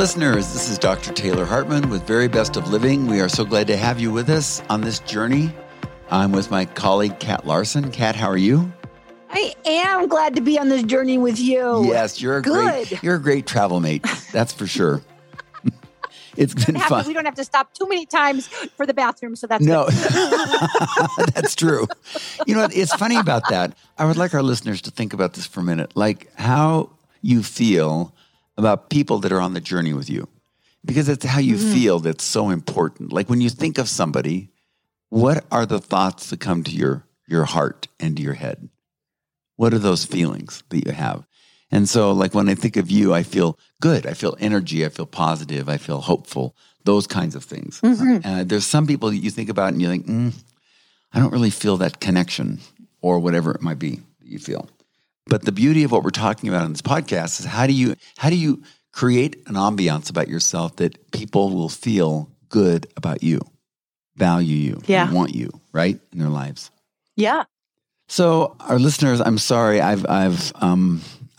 listeners. 0.00 0.54
This 0.54 0.70
is 0.70 0.78
Dr. 0.78 1.12
Taylor 1.12 1.44
Hartman 1.44 1.90
with 1.90 2.06
Very 2.06 2.26
Best 2.26 2.56
of 2.56 2.70
Living. 2.70 3.06
We 3.06 3.20
are 3.20 3.28
so 3.28 3.44
glad 3.44 3.66
to 3.66 3.76
have 3.76 4.00
you 4.00 4.10
with 4.10 4.30
us 4.30 4.62
on 4.70 4.80
this 4.80 4.98
journey. 5.00 5.52
I'm 6.10 6.32
with 6.32 6.50
my 6.50 6.64
colleague, 6.64 7.18
Kat 7.20 7.46
Larson. 7.46 7.90
Kat, 7.90 8.16
how 8.16 8.28
are 8.28 8.38
you? 8.38 8.72
I 9.28 9.54
am 9.66 10.08
glad 10.08 10.36
to 10.36 10.40
be 10.40 10.58
on 10.58 10.70
this 10.70 10.84
journey 10.84 11.18
with 11.18 11.38
you. 11.38 11.84
Yes, 11.84 12.18
you're 12.18 12.38
a 12.38 12.40
Good. 12.40 12.88
great 12.88 13.02
you're 13.02 13.16
a 13.16 13.20
great 13.20 13.46
travel 13.46 13.78
mate. 13.78 14.02
That's 14.32 14.54
for 14.54 14.66
sure. 14.66 15.02
it's 16.38 16.54
been 16.54 16.80
fun. 16.80 17.06
we 17.06 17.12
don't 17.12 17.26
have 17.26 17.34
to 17.34 17.44
stop 17.44 17.74
too 17.74 17.86
many 17.86 18.06
times 18.06 18.46
for 18.46 18.86
the 18.86 18.94
bathroom, 18.94 19.36
so 19.36 19.46
that's 19.48 19.62
No, 19.62 19.84
that's 21.34 21.54
true. 21.54 21.86
You 22.46 22.54
know, 22.54 22.66
it's 22.72 22.94
funny 22.94 23.18
about 23.18 23.50
that. 23.50 23.76
I 23.98 24.06
would 24.06 24.16
like 24.16 24.32
our 24.32 24.42
listeners 24.42 24.80
to 24.80 24.90
think 24.90 25.12
about 25.12 25.34
this 25.34 25.44
for 25.44 25.60
a 25.60 25.64
minute, 25.64 25.94
like 25.94 26.34
how 26.36 26.88
you 27.20 27.42
feel 27.42 28.14
about 28.60 28.90
people 28.90 29.18
that 29.20 29.32
are 29.32 29.40
on 29.40 29.54
the 29.54 29.60
journey 29.60 29.92
with 29.92 30.08
you, 30.08 30.28
because 30.84 31.08
it's 31.08 31.24
how 31.24 31.40
you 31.40 31.56
Mm-hmm. 31.56 31.72
feel 31.74 31.98
that's 31.98 32.24
so 32.24 32.50
important. 32.50 33.12
Like 33.12 33.28
when 33.30 33.40
you 33.40 33.50
think 33.50 33.78
of 33.78 33.88
somebody, 33.88 34.50
what 35.08 35.44
are 35.50 35.66
the 35.66 35.80
thoughts 35.80 36.30
that 36.30 36.40
come 36.40 36.62
to 36.64 36.70
your 36.70 37.04
your 37.26 37.44
heart 37.44 37.88
and 37.98 38.16
to 38.16 38.22
your 38.22 38.34
head? 38.34 38.68
What 39.56 39.72
are 39.74 39.78
those 39.78 40.04
feelings 40.04 40.62
that 40.70 40.86
you 40.86 40.92
have? 40.92 41.26
And 41.70 41.88
so, 41.88 42.12
like 42.12 42.34
when 42.34 42.48
I 42.48 42.54
think 42.56 42.76
of 42.76 42.90
you, 42.90 43.14
I 43.14 43.22
feel 43.22 43.58
good. 43.80 44.06
I 44.06 44.14
feel 44.14 44.36
energy. 44.40 44.84
I 44.84 44.88
feel 44.88 45.06
positive. 45.06 45.68
I 45.68 45.78
feel 45.78 46.00
hopeful. 46.00 46.54
Those 46.84 47.06
kinds 47.06 47.34
of 47.36 47.44
things. 47.44 47.80
Mm-hmm. 47.82 48.26
Uh, 48.26 48.44
there's 48.44 48.66
some 48.66 48.86
people 48.86 49.10
that 49.10 49.22
you 49.24 49.30
think 49.30 49.48
about 49.50 49.72
and 49.72 49.82
you 49.82 49.88
think, 49.88 50.06
mm, 50.06 50.32
I 51.12 51.18
don't 51.20 51.32
really 51.32 51.50
feel 51.50 51.76
that 51.76 52.00
connection 52.00 52.58
or 53.00 53.18
whatever 53.20 53.52
it 53.52 53.60
might 53.62 53.78
be 53.78 54.00
that 54.20 54.26
you 54.28 54.38
feel. 54.38 54.68
But 55.26 55.44
the 55.44 55.52
beauty 55.52 55.84
of 55.84 55.92
what 55.92 56.02
we're 56.02 56.10
talking 56.10 56.48
about 56.48 56.64
in 56.64 56.72
this 56.72 56.82
podcast 56.82 57.40
is 57.40 57.46
how 57.46 57.66
do 57.66 57.72
you 57.72 57.94
how 58.18 58.30
do 58.30 58.36
you 58.36 58.62
create 58.92 59.36
an 59.46 59.54
ambiance 59.54 60.10
about 60.10 60.28
yourself 60.28 60.76
that 60.76 61.12
people 61.12 61.50
will 61.54 61.68
feel 61.68 62.28
good 62.48 62.86
about 62.96 63.22
you, 63.22 63.40
value 64.16 64.56
you, 64.56 64.82
Yeah. 64.86 65.12
want 65.12 65.34
you, 65.34 65.50
right? 65.72 66.00
In 66.12 66.18
their 66.18 66.28
lives. 66.28 66.70
yeah. 67.16 67.44
So, 68.08 68.56
our 68.58 68.80
listeners, 68.80 69.20
I'm 69.20 69.38
sorry, 69.38 69.80
I've 69.80 70.04
I've 70.08 70.52
um, 70.60 71.00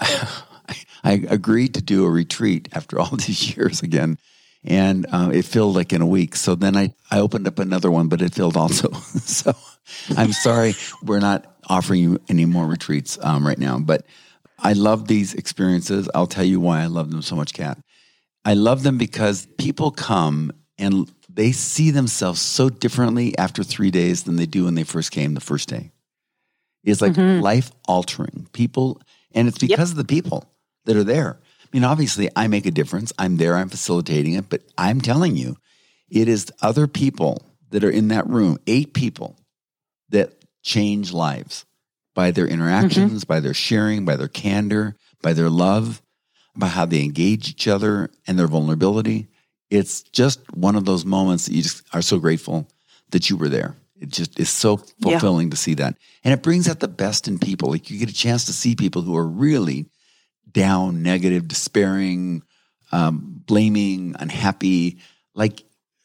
I 1.04 1.14
agreed 1.30 1.74
to 1.74 1.82
do 1.82 2.06
a 2.06 2.10
retreat 2.10 2.70
after 2.74 2.98
all 2.98 3.10
these 3.18 3.58
years 3.58 3.82
again, 3.82 4.18
and 4.64 5.06
uh, 5.12 5.32
it 5.34 5.44
filled 5.44 5.76
like 5.76 5.92
in 5.92 6.02
a 6.02 6.06
week. 6.08 6.36
So 6.38 6.56
then 6.56 6.78
I 6.78 6.94
I 7.10 7.20
opened 7.20 7.46
up 7.48 7.60
another 7.60 7.92
one, 7.92 8.08
but 8.08 8.22
it 8.22 8.34
filled 8.34 8.56
also. 8.56 8.92
so 9.26 9.54
I'm 10.16 10.32
sorry, 10.32 10.76
we're 11.04 11.20
not 11.20 11.46
offering 11.68 12.02
you 12.02 12.20
any 12.30 12.46
more 12.46 12.66
retreats 12.66 13.18
um, 13.22 13.46
right 13.46 13.58
now. 13.58 13.80
But 13.80 14.06
I 14.60 14.74
love 14.74 15.08
these 15.08 15.34
experiences. 15.34 16.10
I'll 16.14 16.28
tell 16.28 16.44
you 16.44 16.60
why 16.60 16.82
I 16.82 16.88
love 16.88 17.12
them 17.12 17.22
so 17.22 17.36
much, 17.36 17.54
Kat. 17.54 17.78
I 18.46 18.54
love 18.54 18.84
them 18.84 18.98
because 18.98 19.48
people 19.58 19.92
come 19.92 20.52
and 20.78 21.12
they 21.30 21.52
see 21.52 21.92
themselves 21.92 22.42
so 22.42 22.70
differently 22.70 23.38
after 23.38 23.64
three 23.64 23.92
days 23.92 24.24
than 24.24 24.36
they 24.36 24.46
do 24.46 24.66
when 24.66 24.76
they 24.76 24.84
first 24.84 25.12
came 25.12 25.34
the 25.34 25.42
first 25.42 25.70
day. 25.70 25.92
It's 26.84 27.02
like 27.02 27.16
life 27.18 27.72
altering. 27.88 28.48
People, 28.54 29.02
and 29.34 29.48
it's 29.48 29.60
because 29.60 29.92
of 29.92 29.98
the 29.98 30.04
people 30.04 30.52
that 30.86 30.96
are 30.96 31.04
there. 31.04 31.40
I 31.62 31.68
mean, 31.72 31.84
obviously, 31.84 32.30
I 32.36 32.48
make 32.48 32.66
a 32.66 32.72
difference. 32.72 33.14
I'm 33.18 33.38
there, 33.38 33.56
I'm 33.56 33.70
facilitating 33.70 34.34
it, 34.34 34.50
but 34.50 34.62
I'm 34.78 35.00
telling 35.00 35.38
you, 35.38 35.58
it 36.10 36.28
is 36.28 36.52
other 36.62 36.88
people 36.88 37.42
that 37.70 37.84
are 37.84 37.90
in 37.90 38.10
that 38.10 38.28
room, 38.28 38.58
eight 38.68 38.94
people 38.94 39.38
that 40.10 40.41
change 40.62 41.12
lives 41.14 41.66
by 42.14 42.32
their 42.32 42.48
interactions, 42.48 43.24
by 43.24 43.40
their 43.40 43.54
sharing, 43.54 44.06
by 44.06 44.16
their 44.16 44.28
candor, 44.28 44.96
by 45.22 45.34
their 45.34 45.50
love, 45.50 46.02
by 46.56 46.68
how 46.68 46.86
they 46.86 47.02
engage 47.04 47.50
each 47.50 47.68
other 47.68 48.10
and 48.28 48.38
their 48.38 48.48
vulnerability. 48.48 49.28
It's 49.70 50.02
just 50.04 50.40
one 50.56 50.76
of 50.76 50.86
those 50.86 51.06
moments 51.06 51.46
that 51.46 51.54
you 51.54 51.62
just 51.64 51.84
are 51.94 52.02
so 52.02 52.20
grateful 52.20 52.68
that 53.12 53.30
you 53.30 53.38
were 53.38 53.50
there. 53.50 53.78
It 54.00 54.10
just 54.10 54.40
is 54.40 54.50
so 54.50 54.84
Yeah. 54.98 55.12
fulfilling 55.12 55.52
to 55.52 55.58
see 55.58 55.76
that. 55.76 55.96
And 56.24 56.34
it 56.34 56.42
brings 56.44 56.68
out 56.68 56.80
the 56.80 56.88
best 56.88 57.28
in 57.28 57.40
people. 57.40 57.70
Like 57.70 57.90
you 57.90 57.98
get 58.00 58.10
a 58.10 58.14
chance 58.14 58.46
to 58.46 58.54
see 58.54 58.76
people 58.76 59.04
who 59.04 59.16
are 59.16 59.28
really 59.28 59.86
down, 60.52 61.02
negative, 61.04 61.48
despairing, 61.48 62.44
um, 62.92 63.42
blaming, 63.46 64.16
unhappy, 64.20 64.98
like 65.34 65.64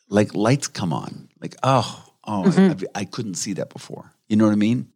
like 0.08 0.34
lights 0.34 0.68
come 0.68 0.92
on. 0.92 1.28
Like, 1.40 1.56
oh, 1.64 2.04
oh, 2.24 2.44
I, 2.94 3.00
I 3.00 3.04
couldn't 3.04 3.34
see 3.34 3.54
that 3.54 3.70
before. 3.70 4.12
You 4.28 4.36
know 4.36 4.44
what 4.44 4.52
I 4.52 4.56
mean? 4.56 4.88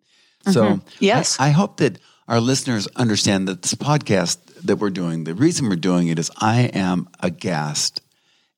So 0.47 0.65
mm-hmm. 0.65 0.89
Yes. 1.01 1.39
I, 1.39 1.49
I 1.49 1.51
hope 1.51 1.79
that 1.79 1.99
our 2.29 2.41
listeners 2.41 2.87
understand 2.97 3.49
that 3.49 3.63
this 3.63 3.75
podcast 3.75 4.39
that 4.63 4.77
we're 4.77 4.91
doing, 4.91 5.25
the 5.25 5.35
reason 5.35 5.69
we're 5.69 5.77
doing 5.77 6.09
it 6.09 6.19
is 6.19 6.31
I 6.39 6.63
am 6.73 7.09
aghast 7.21 8.03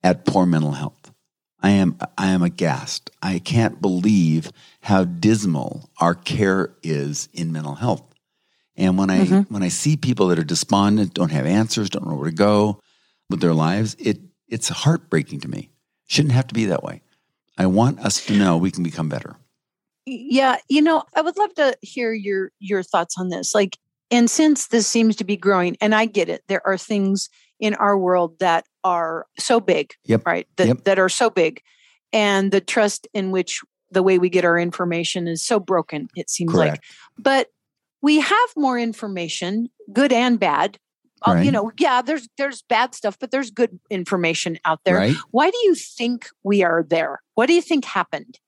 at 0.02 0.24
poor 0.24 0.46
mental 0.46 0.72
health. 0.72 1.12
I 1.62 1.70
am 1.70 1.96
I 2.18 2.28
am 2.28 2.42
aghast. 2.42 3.10
I 3.22 3.38
can't 3.38 3.80
believe 3.80 4.50
how 4.80 5.04
dismal 5.04 5.90
our 5.98 6.14
care 6.14 6.74
is 6.82 7.28
in 7.32 7.52
mental 7.52 7.76
health. 7.76 8.02
And 8.76 8.98
when 8.98 9.10
I 9.10 9.20
mm-hmm. 9.20 9.52
when 9.52 9.62
I 9.62 9.68
see 9.68 9.96
people 9.96 10.28
that 10.28 10.38
are 10.38 10.44
despondent, 10.44 11.14
don't 11.14 11.30
have 11.30 11.46
answers, 11.46 11.88
don't 11.88 12.06
know 12.06 12.14
where 12.14 12.30
to 12.30 12.36
go 12.36 12.80
with 13.30 13.40
their 13.40 13.54
lives, 13.54 13.96
it 13.98 14.18
it's 14.48 14.68
heartbreaking 14.68 15.40
to 15.40 15.48
me. 15.48 15.70
Shouldn't 16.08 16.34
have 16.34 16.48
to 16.48 16.54
be 16.54 16.66
that 16.66 16.82
way. 16.82 17.02
I 17.56 17.66
want 17.66 18.00
us 18.00 18.24
to 18.26 18.36
know 18.36 18.56
we 18.56 18.70
can 18.70 18.82
become 18.82 19.08
better. 19.08 19.36
Yeah, 20.06 20.56
you 20.68 20.82
know, 20.82 21.04
I 21.14 21.20
would 21.20 21.36
love 21.36 21.54
to 21.54 21.76
hear 21.80 22.12
your 22.12 22.50
your 22.58 22.82
thoughts 22.82 23.16
on 23.18 23.28
this. 23.28 23.54
Like, 23.54 23.78
and 24.10 24.30
since 24.30 24.68
this 24.68 24.86
seems 24.86 25.16
to 25.16 25.24
be 25.24 25.36
growing, 25.36 25.76
and 25.80 25.94
I 25.94 26.06
get 26.06 26.28
it, 26.28 26.42
there 26.48 26.66
are 26.66 26.76
things 26.76 27.28
in 27.60 27.74
our 27.74 27.96
world 27.96 28.38
that 28.40 28.64
are 28.82 29.26
so 29.38 29.60
big, 29.60 29.92
Yep. 30.06 30.26
right? 30.26 30.48
That 30.56 30.66
Yep. 30.66 30.84
that 30.84 30.98
are 30.98 31.08
so 31.08 31.30
big, 31.30 31.62
and 32.12 32.50
the 32.50 32.60
trust 32.60 33.06
in 33.14 33.30
which 33.30 33.60
the 33.92 34.02
way 34.02 34.18
we 34.18 34.28
get 34.28 34.44
our 34.44 34.58
information 34.58 35.28
is 35.28 35.44
so 35.44 35.60
broken. 35.60 36.08
It 36.16 36.30
seems 36.30 36.54
like, 36.54 36.82
but 37.18 37.48
we 38.00 38.18
have 38.18 38.48
more 38.56 38.78
information, 38.78 39.68
good 39.92 40.12
and 40.12 40.40
bad. 40.40 40.78
Um, 41.24 41.36
right. 41.36 41.44
You 41.46 41.52
know, 41.52 41.70
yeah, 41.78 42.02
there's 42.02 42.28
there's 42.36 42.62
bad 42.62 42.96
stuff, 42.96 43.16
but 43.20 43.30
there's 43.30 43.50
good 43.52 43.78
information 43.90 44.58
out 44.64 44.80
there. 44.84 44.96
Right? 44.96 45.16
Why 45.30 45.50
do 45.50 45.58
you 45.62 45.76
think 45.76 46.28
we 46.42 46.64
are 46.64 46.82
there? 46.82 47.22
What 47.34 47.46
do 47.46 47.54
you 47.54 47.62
think 47.62 47.84
happened? 47.84 48.40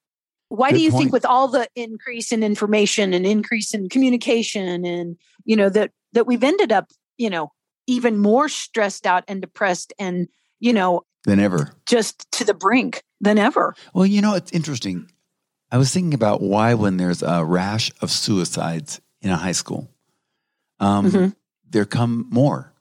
Why 0.49 0.71
Good 0.71 0.77
do 0.79 0.83
you 0.83 0.91
point. 0.91 1.03
think 1.03 1.13
with 1.13 1.25
all 1.25 1.49
the 1.49 1.69
increase 1.75 2.31
in 2.33 2.43
information 2.43 3.13
and 3.15 3.27
increase 3.27 3.75
in 3.75 3.89
communication 3.89 4.85
and 4.85 5.17
you 5.45 5.57
know 5.57 5.69
that 5.71 5.91
that 6.13 6.27
we've 6.27 6.45
ended 6.45 6.71
up, 6.73 6.91
you 7.19 7.29
know, 7.31 7.51
even 7.87 8.19
more 8.19 8.49
stressed 8.49 9.05
out 9.07 9.25
and 9.27 9.41
depressed 9.41 9.93
and, 9.99 10.29
you 10.61 10.73
know, 10.73 11.03
Than 11.25 11.41
ever. 11.41 11.73
just 11.87 12.31
to 12.33 12.45
the 12.45 12.55
brink 12.55 13.03
than 13.21 13.37
ever. 13.39 13.75
Well, 13.95 14.07
you 14.07 14.23
know, 14.23 14.35
it's 14.35 14.53
interesting. 14.53 15.11
I 15.73 15.79
was 15.79 15.93
thinking 15.93 16.15
about 16.15 16.41
why, 16.41 16.75
when 16.75 16.99
there's 16.99 17.23
a 17.23 17.45
rash 17.45 17.91
of 18.01 18.11
suicides 18.13 19.01
in 19.23 19.31
a 19.31 19.37
high 19.37 19.53
school, 19.53 19.91
um, 20.79 21.07
Mhm. 21.11 21.35
there 21.69 21.85
come 21.85 22.27
more. 22.31 22.73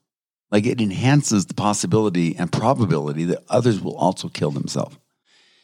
Like 0.51 0.67
it 0.67 0.79
enhances 0.79 1.47
the 1.47 1.55
possibility 1.55 2.35
and 2.35 2.51
probability 2.51 3.23
that 3.25 3.43
others 3.49 3.81
will 3.81 3.95
also 3.95 4.29
kill 4.29 4.51
themselves. 4.51 4.95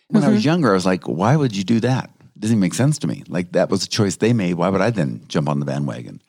When 0.10 0.24
I 0.24 0.30
was 0.30 0.44
younger, 0.46 0.72
I 0.72 0.74
was 0.74 0.86
like, 0.86 1.04
why 1.08 1.36
would 1.36 1.56
you 1.56 1.64
do 1.64 1.80
that? 1.82 2.10
It 2.36 2.42
doesn't 2.42 2.60
make 2.60 2.74
sense 2.74 2.98
to 3.00 3.08
me. 3.08 3.24
Like 3.28 3.52
that 3.52 3.70
was 3.70 3.84
a 3.84 3.88
choice 3.88 4.16
they 4.18 4.34
made. 4.34 4.56
Why 4.56 4.70
would 4.70 4.82
I 4.82 4.90
then 4.90 5.24
jump 5.28 5.48
on 5.48 5.60
the 5.60 5.66
bandwagon? 5.66 6.22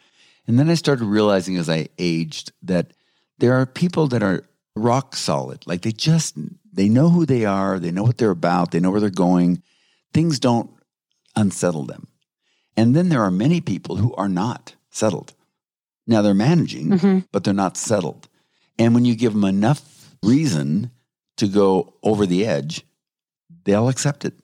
And 0.47 0.59
then 0.59 0.69
I 0.69 0.75
started 0.75 1.05
realizing 1.05 1.57
as 1.57 1.69
I 1.69 1.89
aged 1.99 2.53
that 2.63 2.93
there 3.39 3.55
are 3.55 3.65
people 3.67 4.07
that 4.09 4.23
are 4.23 4.45
rock 4.77 5.17
solid. 5.17 5.67
Like 5.67 5.83
they 5.83 5.93
just 5.93 6.37
they 6.73 6.89
know 6.89 7.09
who 7.09 7.25
they 7.25 7.45
are, 7.45 7.79
they 7.79 7.91
know 7.91 8.03
what 8.03 8.19
they're 8.19 8.31
about, 8.31 8.71
they 8.71 8.81
know 8.81 8.91
where 8.91 9.01
they're 9.01 9.11
going. 9.11 9.63
Things 10.13 10.39
don't 10.39 10.71
unsettle 11.37 11.85
them. 11.85 12.09
And 12.77 12.95
then 12.95 13.09
there 13.09 13.23
are 13.23 13.31
many 13.31 13.61
people 13.61 13.97
who 13.97 14.15
are 14.15 14.29
not 14.29 14.75
settled. 14.91 15.33
Now 16.07 16.23
they're 16.23 16.35
managing, 16.35 16.89
Mhm. 16.91 17.25
but 17.33 17.45
they're 17.45 17.55
not 17.55 17.77
settled. 17.77 18.29
And 18.79 18.95
when 18.95 19.05
you 19.05 19.15
give 19.15 19.33
them 19.33 19.45
enough 19.45 20.15
reason 20.23 20.91
to 21.37 21.47
go 21.47 21.95
over 22.03 22.27
the 22.27 22.45
edge, 22.47 22.85
they'll 23.65 23.89
accept 23.89 24.25
it. 24.25 24.35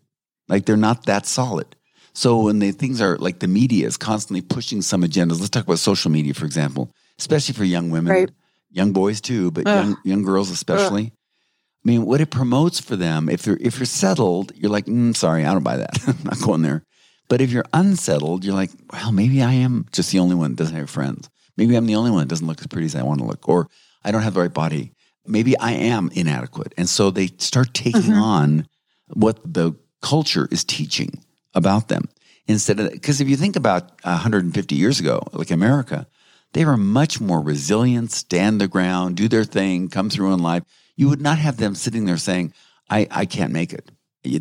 Like 0.48 0.66
they're 0.66 0.76
not 0.76 1.06
that 1.06 1.26
solid. 1.26 1.74
So 2.12 2.40
when 2.42 2.60
the 2.60 2.70
things 2.70 3.00
are 3.00 3.18
like 3.18 3.40
the 3.40 3.48
media 3.48 3.86
is 3.86 3.96
constantly 3.96 4.40
pushing 4.40 4.80
some 4.82 5.02
agendas, 5.02 5.38
let's 5.38 5.50
talk 5.50 5.64
about 5.64 5.78
social 5.78 6.10
media, 6.10 6.32
for 6.34 6.46
example, 6.46 6.90
especially 7.18 7.54
for 7.54 7.64
young 7.64 7.90
women, 7.90 8.12
Right. 8.12 8.30
young 8.70 8.92
boys 8.92 9.20
too, 9.20 9.50
but 9.50 9.66
Ugh. 9.66 9.74
young 9.74 9.96
young 10.04 10.22
girls 10.22 10.50
especially. 10.50 11.06
I 11.06 11.84
mean, 11.84 12.04
what 12.06 12.20
it 12.20 12.30
promotes 12.30 12.80
for 12.80 12.96
them, 12.96 13.28
if 13.28 13.42
they're 13.42 13.58
if 13.60 13.78
you're 13.78 13.86
settled, 13.86 14.52
you're 14.56 14.70
like, 14.70 14.86
mm, 14.86 15.14
sorry, 15.14 15.44
I 15.44 15.52
don't 15.52 15.62
buy 15.62 15.76
that. 15.76 15.98
I'm 16.08 16.16
not 16.24 16.40
going 16.40 16.62
there. 16.62 16.82
But 17.28 17.40
if 17.40 17.50
you're 17.50 17.66
unsettled, 17.72 18.44
you're 18.44 18.54
like, 18.54 18.70
well, 18.92 19.12
maybe 19.12 19.42
I 19.42 19.52
am 19.52 19.86
just 19.92 20.12
the 20.12 20.20
only 20.20 20.36
one 20.36 20.52
that 20.52 20.56
doesn't 20.56 20.76
have 20.76 20.88
friends. 20.90 21.28
Maybe 21.56 21.74
I'm 21.74 21.86
the 21.86 21.96
only 21.96 22.10
one 22.12 22.20
that 22.20 22.28
doesn't 22.28 22.46
look 22.46 22.60
as 22.60 22.66
pretty 22.68 22.86
as 22.86 22.94
I 22.94 23.02
want 23.02 23.20
to 23.20 23.26
look, 23.26 23.48
or 23.48 23.68
I 24.04 24.10
don't 24.12 24.22
have 24.22 24.34
the 24.34 24.40
right 24.40 24.52
body. 24.54 24.92
Maybe 25.26 25.58
I 25.58 25.72
am 25.72 26.08
inadequate. 26.14 26.72
And 26.76 26.88
so 26.88 27.10
they 27.10 27.28
start 27.38 27.74
taking 27.74 28.14
on 28.14 28.66
what 29.14 29.38
the 29.44 29.74
culture 30.02 30.48
is 30.50 30.64
teaching 30.64 31.22
about 31.54 31.88
them 31.88 32.08
instead 32.46 32.78
of 32.80 32.90
because 32.92 33.20
if 33.20 33.28
you 33.28 33.36
think 33.36 33.56
about 33.56 33.92
150 34.04 34.74
years 34.74 35.00
ago, 35.00 35.22
like 35.32 35.50
America, 35.50 36.06
they 36.52 36.64
were 36.64 36.76
much 36.76 37.20
more 37.20 37.40
resilient, 37.40 38.12
stand 38.12 38.60
the 38.60 38.68
ground, 38.68 39.16
do 39.16 39.28
their 39.28 39.44
thing, 39.44 39.88
come 39.88 40.10
through 40.10 40.32
in 40.32 40.40
life. 40.40 40.62
you 40.96 41.08
would 41.08 41.20
not 41.20 41.38
have 41.38 41.56
them 41.58 41.74
sitting 41.74 42.06
there 42.06 42.16
saying, 42.16 42.52
I, 42.88 43.06
I 43.10 43.26
can't 43.26 43.52
make 43.52 43.72
it. 43.72 43.90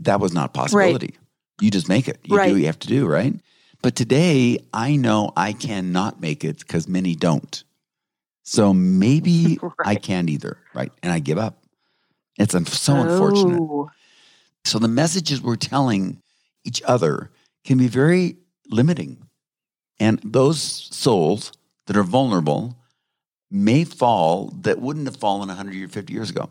That 0.06 0.20
was 0.20 0.34
not 0.34 0.46
a 0.50 0.54
possibility. 0.54 1.16
You 1.60 1.70
just 1.72 1.90
make 1.90 2.08
it. 2.08 2.20
You 2.24 2.38
Right. 2.38 2.48
do 2.48 2.54
what 2.54 2.60
you 2.62 2.68
have 2.68 2.80
to 2.80 2.88
do, 2.88 3.06
right? 3.08 3.34
But 3.82 3.96
today, 3.96 4.60
I 4.74 4.96
know 4.96 5.32
I 5.36 5.52
cannot 5.54 6.22
make 6.22 6.44
it 6.44 6.60
because 6.60 6.88
many 6.88 7.16
don't. 7.16 7.64
So 8.44 8.74
maybe 8.74 9.60
I 9.86 9.96
can't 9.96 10.30
either, 10.30 10.58
right? 10.74 10.92
And 11.04 11.12
I 11.12 11.20
give 11.20 11.38
up. 11.38 11.62
It's 12.38 12.54
so 12.80 12.96
unfortunate. 12.96 13.60
Oh. 13.60 13.90
So 14.66 14.80
the 14.80 14.88
messages 14.88 15.42
we're 15.42 15.56
telling 15.56 16.22
each 16.64 16.82
other 16.84 17.32
can 17.64 17.78
be 17.78 17.88
very 17.88 18.38
limiting. 18.70 19.24
And 20.00 20.20
those 20.24 20.60
souls 20.62 21.52
that 21.88 21.96
are 21.96 22.04
vulnerable 22.04 22.78
may 23.52 23.84
fall 23.84 24.48
that 24.62 24.82
wouldn't 24.82 25.06
have 25.06 25.18
fallen 25.18 25.48
100 25.48 25.84
or 25.84 25.88
50 25.88 26.12
years 26.12 26.30
ago. 26.30 26.50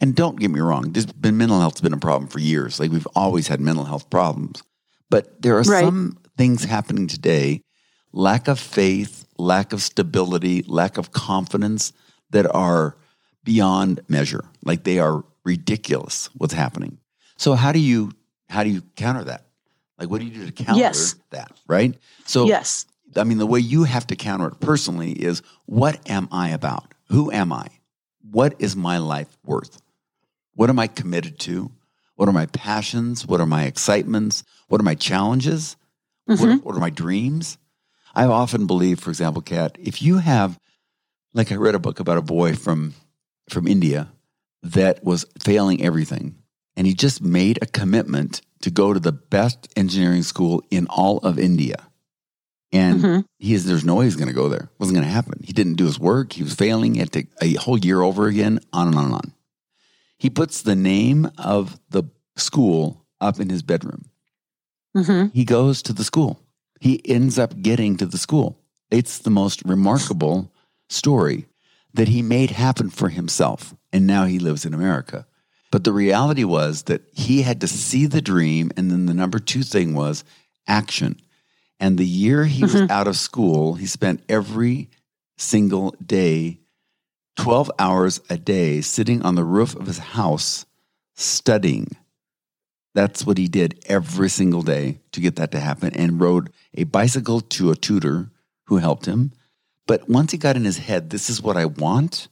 And 0.00 0.14
don't 0.14 0.38
get 0.40 0.50
me 0.50 0.60
wrong, 0.60 0.92
there's 0.92 1.06
been 1.06 1.36
mental 1.36 1.60
health's 1.60 1.80
been 1.80 1.92
a 1.92 1.98
problem 1.98 2.28
for 2.28 2.38
years. 2.38 2.80
Like 2.80 2.90
we've 2.90 3.06
always 3.14 3.48
had 3.48 3.60
mental 3.60 3.84
health 3.84 4.10
problems. 4.10 4.62
But 5.08 5.40
there 5.42 5.54
are 5.56 5.62
Right. 5.62 5.84
some 5.84 6.18
things 6.36 6.64
happening 6.64 7.06
today, 7.06 7.62
lack 8.12 8.48
of 8.48 8.58
faith, 8.58 9.26
lack 9.38 9.72
of 9.72 9.82
stability, 9.82 10.62
lack 10.66 10.98
of 10.98 11.12
confidence 11.12 11.92
that 12.30 12.46
are 12.54 12.96
beyond 13.44 14.00
measure. 14.08 14.44
Like 14.64 14.84
they 14.84 14.98
are 14.98 15.24
ridiculous 15.44 16.28
what's 16.34 16.54
happening. 16.54 16.98
So 17.36 17.54
how 17.54 17.72
do 17.72 17.78
you 17.78 18.12
how 18.48 18.62
do 18.64 18.70
you 18.70 18.82
counter 18.96 19.24
that? 19.24 19.46
Like 19.98 20.08
what 20.10 20.20
do 20.20 20.26
you 20.26 20.32
do 20.32 20.46
to 20.46 20.52
counter 20.52 20.80
Yes. 20.80 21.14
that, 21.30 21.52
right? 21.66 21.94
So 22.24 22.46
yes. 22.46 22.86
I 23.16 23.24
mean, 23.24 23.38
the 23.38 23.46
way 23.46 23.60
you 23.60 23.84
have 23.84 24.06
to 24.08 24.16
counter 24.16 24.46
it 24.48 24.60
personally 24.60 25.12
is 25.12 25.42
what 25.64 25.98
am 26.10 26.28
I 26.30 26.50
about? 26.50 26.92
Who 27.08 27.30
am 27.32 27.52
I? 27.52 27.68
What 28.30 28.54
is 28.58 28.76
my 28.76 28.98
life 28.98 29.28
worth? 29.44 29.80
What 30.54 30.68
am 30.70 30.78
I 30.78 30.86
committed 30.86 31.38
to? 31.40 31.70
What 32.16 32.28
are 32.28 32.32
my 32.32 32.46
passions? 32.46 33.26
What 33.26 33.40
are 33.40 33.46
my 33.46 33.64
excitements? 33.64 34.42
What 34.68 34.80
are 34.80 34.84
my 34.84 34.94
challenges? 34.94 35.76
What, 36.26 36.38
Mhm. 36.40 36.62
what 36.62 36.74
are 36.74 36.80
my 36.80 36.90
dreams? 36.90 37.56
I 38.14 38.24
often 38.24 38.66
believe, 38.66 38.98
for 39.00 39.10
example, 39.10 39.42
Kat, 39.42 39.76
if 39.78 40.02
you 40.02 40.18
have, 40.18 40.58
like 41.34 41.52
I 41.52 41.56
read 41.56 41.74
a 41.74 41.78
book 41.78 42.00
about 42.00 42.18
a 42.18 42.22
boy 42.22 42.54
from 42.54 42.94
from 43.48 43.68
India 43.68 44.10
that 44.62 45.04
was 45.04 45.24
failing 45.38 45.80
everything, 45.82 46.34
and 46.76 46.86
he 46.86 46.94
just 46.94 47.22
made 47.22 47.58
a 47.62 47.66
commitment 47.66 48.42
to 48.62 48.70
go 48.70 48.92
to 48.92 49.00
the 49.00 49.12
best 49.12 49.68
engineering 49.76 50.22
school 50.22 50.62
in 50.70 50.86
all 50.88 51.18
of 51.18 51.38
India. 51.38 51.76
And 52.72 53.00
Mhm. 53.02 53.24
he 53.38 53.54
is, 53.54 53.64
there's 53.64 53.84
no 53.84 53.94
way 53.96 54.04
he's 54.06 54.16
going 54.16 54.28
to 54.28 54.34
go 54.34 54.48
there. 54.48 54.64
It 54.64 54.78
wasn't 54.80 54.96
going 54.96 55.06
to 55.06 55.12
happen. 55.12 55.40
He 55.44 55.52
didn't 55.52 55.74
do 55.74 55.86
his 55.86 55.98
work. 56.00 56.32
He 56.32 56.42
was 56.42 56.54
failing. 56.54 56.94
He 56.94 57.00
had 57.00 57.12
to 57.12 57.24
a 57.40 57.54
whole 57.54 57.78
year 57.78 58.02
over 58.02 58.26
again, 58.26 58.60
on 58.72 58.88
and 58.88 58.96
on 58.96 59.04
and 59.06 59.14
on. 59.14 59.32
He 60.18 60.28
puts 60.30 60.62
the 60.62 60.74
name 60.76 61.30
of 61.38 61.78
the 61.90 62.04
school 62.36 63.04
up 63.20 63.38
in 63.40 63.48
his 63.50 63.62
bedroom. 63.62 64.06
Mhm. 64.96 65.30
He 65.32 65.44
goes 65.44 65.82
to 65.82 65.92
the 65.92 66.04
school. 66.04 66.40
He 66.80 67.00
ends 67.08 67.38
up 67.38 67.60
getting 67.62 67.96
to 67.98 68.06
the 68.06 68.18
school. 68.18 68.58
It's 68.90 69.18
the 69.18 69.30
most 69.30 69.62
remarkable 69.64 70.52
story 70.88 71.46
that 71.94 72.08
he 72.08 72.20
made 72.22 72.50
happen 72.50 72.90
for 72.90 73.08
himself. 73.08 73.74
And 73.92 74.06
now 74.06 74.24
he 74.26 74.38
lives 74.38 74.64
in 74.66 74.74
America. 74.74 75.26
But 75.76 75.84
the 75.84 75.92
reality 75.92 76.42
was 76.42 76.84
that 76.84 77.02
he 77.12 77.42
had 77.42 77.60
to 77.60 77.68
see 77.68 78.06
the 78.06 78.22
dream. 78.22 78.70
And 78.78 78.90
then 78.90 79.04
the 79.04 79.12
number 79.12 79.38
two 79.38 79.62
thing 79.62 79.92
was 79.92 80.24
action. 80.66 81.20
And 81.78 81.98
the 81.98 82.06
year 82.06 82.46
he 82.46 82.62
was 82.62 82.74
mm-hmm. 82.74 82.90
out 82.90 83.06
of 83.06 83.14
school, 83.18 83.74
he 83.74 83.84
spent 83.84 84.24
every 84.26 84.88
single 85.36 85.94
day, 86.02 86.60
12 87.36 87.70
hours 87.78 88.22
a 88.30 88.38
day, 88.38 88.80
sitting 88.80 89.20
on 89.20 89.34
the 89.34 89.44
roof 89.44 89.76
of 89.76 89.86
his 89.86 89.98
house 89.98 90.64
studying. 91.14 91.88
That's 92.94 93.26
what 93.26 93.36
he 93.36 93.46
did 93.46 93.78
every 93.84 94.30
single 94.30 94.62
day 94.62 95.00
to 95.12 95.20
get 95.20 95.36
that 95.36 95.50
to 95.50 95.60
happen 95.60 95.94
and 95.94 96.18
rode 96.18 96.50
a 96.72 96.84
bicycle 96.84 97.42
to 97.42 97.70
a 97.70 97.76
tutor 97.76 98.30
who 98.68 98.78
helped 98.78 99.04
him. 99.04 99.30
But 99.86 100.08
once 100.08 100.32
he 100.32 100.38
got 100.38 100.56
in 100.56 100.64
his 100.64 100.78
head, 100.78 101.10
this 101.10 101.28
is 101.28 101.42
what 101.42 101.58
I 101.58 101.66
want, 101.66 102.28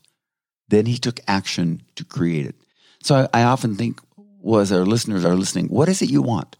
then 0.67 0.87
he 0.87 0.97
took 0.97 1.19
action 1.27 1.83
to 1.93 2.03
create 2.03 2.47
it. 2.47 2.55
So 3.05 3.29
I, 3.33 3.41
I 3.41 3.43
often 3.43 3.75
think, 3.75 4.01
well, 4.41 4.61
as 4.61 4.71
our 4.71 4.83
listeners 4.83 5.23
are 5.25 5.35
listening, 5.35 5.67
what 5.67 5.87
is 5.89 6.01
it 6.01 6.09
you 6.09 6.23
want? 6.23 6.55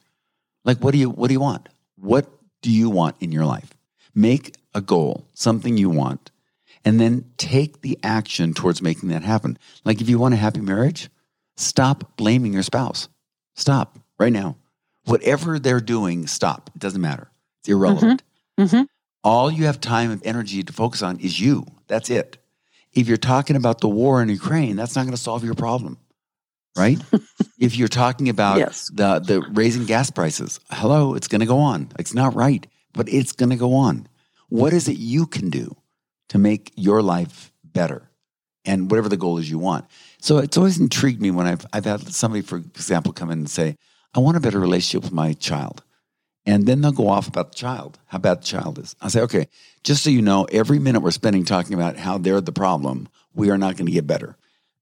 Like, 0.63 0.77
what 0.77 0.91
do 0.91 0.99
you 0.99 1.09
what 1.09 1.27
do 1.29 1.33
you 1.33 1.39
want? 1.39 1.69
What 1.95 2.27
do 2.61 2.69
you 2.71 2.87
want 2.91 3.15
in 3.19 3.31
your 3.31 3.45
life? 3.45 3.73
Make 4.13 4.55
a 4.75 4.79
goal, 4.81 5.25
something 5.33 5.75
you 5.75 5.89
want, 5.89 6.29
and 6.83 6.99
then 6.99 7.25
take 7.37 7.81
the 7.81 7.97
action 8.03 8.53
towards 8.53 8.79
making 8.79 9.09
that 9.09 9.23
happen. 9.23 9.57
Like 9.83 10.01
if 10.01 10.07
you 10.07 10.19
want 10.19 10.35
a 10.35 10.37
happy 10.37 10.61
marriage, 10.61 11.09
stop 11.57 12.15
blaming 12.15 12.53
your 12.53 12.63
spouse. 12.63 13.09
Stop 13.55 13.97
right 14.19 14.33
now. 14.33 14.55
Whatever 15.05 15.57
they're 15.57 15.79
doing, 15.79 16.27
stop. 16.27 16.69
It 16.75 16.79
doesn't 16.79 17.01
matter. 17.01 17.27
It's 17.61 17.69
irrelevant. 17.69 18.21
Mhm. 18.59 18.87
All 19.23 19.49
you 19.49 19.65
have 19.65 19.81
time 19.81 20.11
and 20.11 20.23
energy 20.23 20.61
to 20.61 20.73
focus 20.73 21.01
on 21.01 21.19
is 21.19 21.39
you. 21.39 21.65
That's 21.87 22.11
it. 22.11 22.37
If 22.93 23.07
you're 23.07 23.17
talking 23.17 23.55
about 23.55 23.81
the 23.81 23.89
war 23.89 24.21
in 24.21 24.29
Ukraine, 24.29 24.75
that's 24.75 24.95
not 24.95 25.03
going 25.03 25.15
to 25.15 25.21
solve 25.21 25.43
your 25.43 25.55
problem, 25.55 25.97
right? 26.75 26.99
if 27.59 27.77
you're 27.77 27.87
talking 27.87 28.29
about 28.29 28.57
Yes. 28.57 28.89
the 28.93 29.19
the 29.19 29.41
raising 29.53 29.85
gas 29.85 30.09
prices, 30.11 30.59
hello, 30.71 31.15
it's 31.15 31.27
going 31.27 31.41
to 31.41 31.45
go 31.45 31.59
on. 31.59 31.89
It's 31.99 32.13
not 32.13 32.35
right, 32.35 32.65
but 32.93 33.07
it's 33.09 33.31
going 33.31 33.49
to 33.51 33.55
go 33.55 33.73
on. 33.75 34.07
What 34.49 34.73
is 34.73 34.87
it 34.87 34.97
you 34.97 35.25
can 35.25 35.49
do 35.49 35.75
to 36.29 36.37
make 36.37 36.71
your 36.75 37.01
life 37.01 37.51
better, 37.63 38.09
and 38.63 38.89
whatever 38.89 39.09
the 39.09 39.17
goal 39.17 39.37
is 39.37 39.49
you 39.49 39.59
want? 39.59 39.85
So 40.21 40.37
it's 40.39 40.57
always 40.57 40.79
intrigued 40.79 41.21
me 41.21 41.31
when 41.31 41.47
I've 41.47 41.65
I've 41.73 41.85
had 41.85 42.13
somebody, 42.13 42.41
for 42.41 42.57
example, 42.57 43.13
come 43.13 43.31
in 43.31 43.39
and 43.39 43.49
say, 43.49 43.75
"I 44.13 44.19
want 44.19 44.37
a 44.37 44.39
better 44.41 44.59
relationship 44.59 45.03
with 45.03 45.13
my 45.13 45.33
child." 45.33 45.83
And 46.47 46.67
then 46.67 46.81
they'll 46.81 46.91
go 46.91 47.07
off 47.09 47.27
about 47.27 47.53
the 47.53 47.57
child, 47.57 47.97
how 48.05 48.19
bad 48.19 48.41
the 48.41 48.45
child 48.45 48.77
is. 48.77 48.95
I 49.01 49.07
say, 49.07 49.21
okay, 49.21 49.47
just 49.83 50.03
so 50.03 50.11
you 50.11 50.21
know, 50.21 50.43
every 50.51 50.77
minute 50.77 50.99
we're 50.99 51.09
spending 51.09 51.43
talking 51.43 51.73
about 51.73 51.97
how 51.97 52.19
they're 52.19 52.39
the 52.39 52.51
problem, 52.51 53.07
we 53.33 53.49
are 53.49 53.57
not 53.57 53.77
going 53.77 53.87
to 53.87 53.91
get 53.91 54.05
better. 54.05 54.37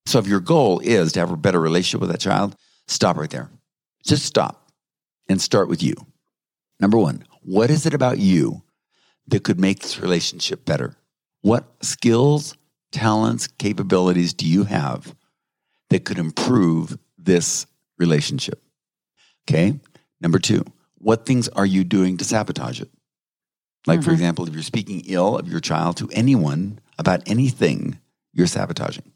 So 0.06 0.20
if 0.20 0.28
your 0.28 0.40
goal 0.40 0.80
is 0.80 1.14
to 1.14 1.20
have 1.20 1.32
a 1.32 1.38
better 1.38 1.60
relationship 1.60 2.02
with 2.02 2.12
that 2.12 2.20
child, 2.20 2.56
stop 2.88 3.18
right 3.18 3.30
there. 3.30 3.50
Just 4.06 4.26
stop 4.26 4.72
and 5.30 5.42
start 5.42 5.70
with 5.70 5.82
you. 5.82 5.96
Number 6.80 6.98
one, 6.98 7.24
what 7.42 7.70
is 7.70 7.86
it 7.86 7.94
about 7.94 8.20
you 8.20 8.62
that 9.28 9.44
could 9.44 9.60
make 9.60 9.80
this 9.82 10.00
relationship 10.00 10.66
better? 10.66 10.98
What 11.42 11.66
skills, 11.82 12.56
talents, 12.92 13.48
capabilities 13.48 14.34
do 14.34 14.46
you 14.46 14.66
have 14.66 15.16
that 15.90 16.04
could 16.06 16.18
improve 16.18 16.98
this 17.18 17.66
relationship? 17.98 18.62
Okay. 19.50 19.80
Number 20.20 20.40
two, 20.40 20.66
what 20.98 21.26
things 21.26 21.48
are 21.50 21.66
you 21.66 21.84
doing 21.84 22.18
to 22.18 22.26
sabotage 22.26 22.82
it? 22.82 22.90
Like, 23.86 24.04
for 24.04 24.12
Mhm. 24.12 24.14
example, 24.14 24.48
if 24.48 24.54
you're 24.54 24.64
speaking 24.64 25.02
ill 25.06 25.38
of 25.38 25.48
your 25.48 25.60
child 25.60 25.98
to 25.98 26.10
anyone 26.12 26.80
about 26.98 27.22
anything, 27.26 28.00
you're 28.34 28.48
sabotaging. 28.48 29.12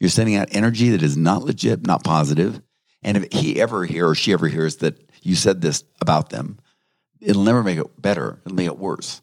You're 0.00 0.10
sending 0.10 0.36
out 0.36 0.48
energy 0.50 0.90
that 0.90 1.02
is 1.02 1.16
not 1.16 1.44
legit, 1.44 1.86
not 1.86 2.04
positive. 2.04 2.60
And 3.02 3.16
if 3.16 3.32
he 3.32 3.60
ever 3.60 3.84
hears 3.84 4.10
or 4.10 4.14
she 4.14 4.32
ever 4.32 4.48
hears 4.48 4.76
that 4.76 5.10
you 5.22 5.34
said 5.34 5.60
this 5.60 5.84
about 6.00 6.30
them, 6.30 6.58
it'll 7.20 7.44
never 7.44 7.62
make 7.62 7.78
it 7.78 8.00
better. 8.00 8.40
It'll 8.44 8.56
make 8.56 8.66
it 8.66 8.78
worse. 8.78 9.22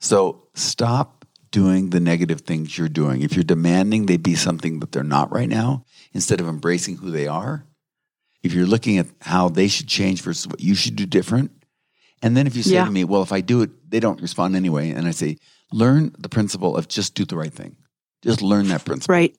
So 0.00 0.48
stop 0.54 1.24
doing 1.50 1.90
the 1.90 2.00
negative 2.00 2.42
things 2.42 2.76
you're 2.76 2.88
doing. 2.88 3.22
If 3.22 3.34
you're 3.34 3.44
demanding 3.44 4.06
they 4.06 4.16
be 4.16 4.34
something 4.34 4.80
that 4.80 4.92
they're 4.92 5.02
not 5.02 5.32
right 5.32 5.48
now, 5.48 5.84
instead 6.12 6.40
of 6.40 6.48
embracing 6.48 6.96
who 6.98 7.10
they 7.10 7.26
are, 7.26 7.66
if 8.42 8.52
you're 8.52 8.66
looking 8.66 8.98
at 8.98 9.06
how 9.20 9.48
they 9.48 9.66
should 9.68 9.88
change 9.88 10.22
versus 10.22 10.46
what 10.46 10.60
you 10.60 10.74
should 10.74 10.94
do 10.96 11.06
different, 11.06 11.50
and 12.22 12.36
then 12.36 12.46
if 12.46 12.54
you 12.56 12.62
say 12.62 12.74
Yeah. 12.74 12.84
to 12.84 12.90
me, 12.90 13.04
well, 13.04 13.22
if 13.22 13.32
I 13.32 13.40
do 13.40 13.62
it, 13.62 13.90
they 13.90 14.00
don't 14.00 14.20
respond 14.20 14.56
anyway, 14.56 14.90
and 14.90 15.06
I 15.06 15.10
say, 15.12 15.38
learn 15.72 16.14
the 16.18 16.28
principle 16.28 16.76
of 16.76 16.88
just 16.88 17.14
do 17.14 17.24
the 17.24 17.36
right 17.36 17.52
thing. 17.52 17.76
Just 18.22 18.42
learn 18.42 18.68
that 18.68 18.84
principle 18.84 19.12
Right. 19.12 19.36